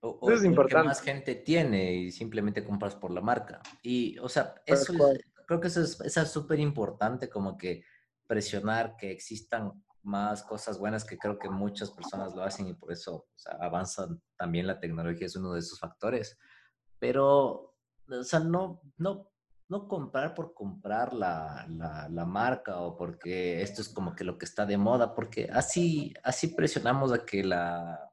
[0.00, 0.78] o, o es importante.
[0.78, 3.60] El que más gente tiene y simplemente compras por la marca.
[3.82, 7.84] Y, o sea, eso es, creo que eso es súper importante, como que
[8.26, 9.72] presionar que existan
[10.02, 13.54] más cosas buenas que creo que muchas personas lo hacen y por eso o sea,
[13.60, 16.38] avanza también la tecnología, es uno de esos factores.
[16.98, 17.74] Pero,
[18.08, 19.30] o sea, no, no,
[19.68, 24.38] no comprar por comprar la, la, la, marca o porque esto es como que lo
[24.38, 28.10] que está de moda, porque así, así presionamos a que la,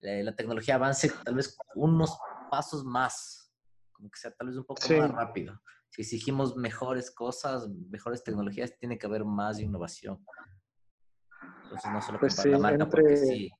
[0.00, 2.18] la, la tecnología avance tal vez unos
[2.50, 3.52] pasos más,
[3.92, 4.94] como que sea tal vez un poco sí.
[4.94, 5.60] más rápido.
[5.94, 10.18] Si exigimos mejores cosas, mejores tecnologías, tiene que haber más innovación.
[11.62, 13.02] Entonces no solo pues sí, la marca entre...
[13.02, 13.50] porque sí.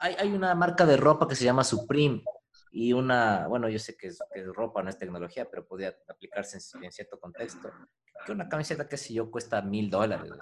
[0.00, 2.22] Hay, hay, una marca de ropa que se llama Supreme
[2.72, 5.96] y una, bueno, yo sé que es, que es ropa, no es tecnología, pero podría
[6.08, 7.70] aplicarse en, en, cierto contexto.
[8.26, 10.32] Que una camiseta, qué sé yo, cuesta mil dólares.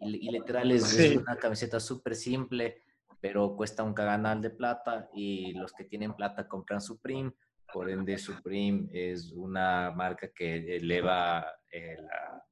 [0.00, 1.04] Y, y, literal es, sí.
[1.04, 2.82] es una camiseta súper simple,
[3.20, 7.32] pero cuesta un caganal de plata y los que tienen plata compran Supreme.
[7.72, 12.44] Por ende, Supreme es una marca que eleva eh, la,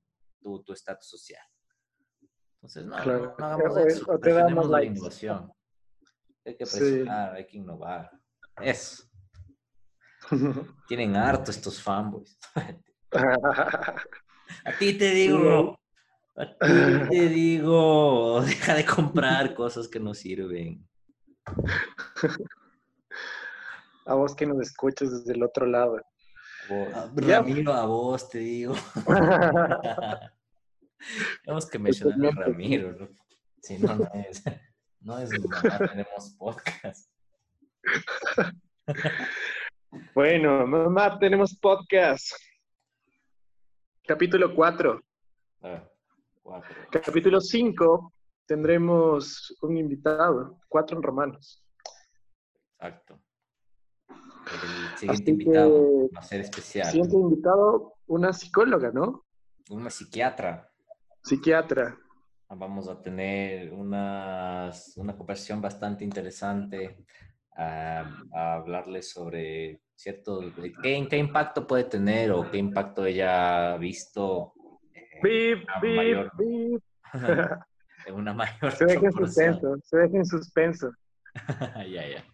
[0.43, 1.43] tu estatus social.
[2.57, 3.37] Entonces, no, claro.
[3.39, 4.13] no hagamos eso.
[4.13, 5.53] O te damos la innovación.
[6.45, 7.37] Hay que presionar, sí.
[7.37, 8.11] hay que innovar.
[8.61, 9.05] Eso.
[10.89, 12.39] Tienen harto estos fanboys.
[13.13, 15.79] a ti te digo,
[16.37, 16.59] a ti
[17.11, 20.87] te digo, deja de comprar cosas que no sirven.
[24.07, 25.97] A vos que nos escuchas desde el otro lado.
[26.95, 28.75] A vos, Ramiro, a vos te digo.
[31.45, 33.09] Tenemos que mencionar a Ramiro, ¿no?
[33.61, 34.43] Si no, no es,
[35.01, 37.11] no es mamá, tenemos podcast.
[40.13, 42.33] Bueno, mamá, tenemos podcast.
[44.05, 45.01] Capítulo 4.
[45.63, 45.89] Ah,
[46.91, 48.13] Capítulo 5
[48.47, 51.63] tendremos un invitado, cuatro en romanos.
[52.75, 53.21] Exacto.
[54.53, 56.87] El siguiente Así invitado va a ser especial.
[56.87, 59.25] Siguiente invitado, una psicóloga, ¿no?
[59.71, 60.71] Una psiquiatra
[61.25, 61.97] psiquiatra.
[62.49, 67.05] Vamos a tener una, una conversación bastante interesante
[67.57, 73.79] a, a hablarle sobre cierto, qué, qué impacto puede tener o qué impacto ella ha
[73.79, 74.53] visto.
[74.93, 76.83] Eh, beep, beep, mayor, beep.
[78.15, 78.73] una mayor.
[78.73, 80.91] Se deja en suspenso, se deja en suspenso.
[81.91, 82.25] ya, ya.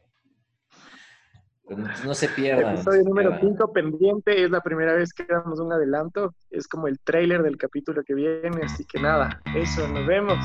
[1.77, 2.75] No se pierdan.
[2.75, 6.99] Episodio número 5 pendiente, es la primera vez que damos un adelanto, es como el
[6.99, 10.39] trailer del capítulo que viene, así que nada, eso, nos vemos.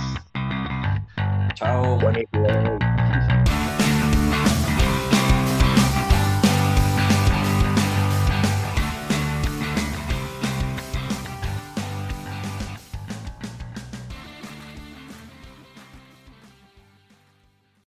[1.56, 1.98] Chao.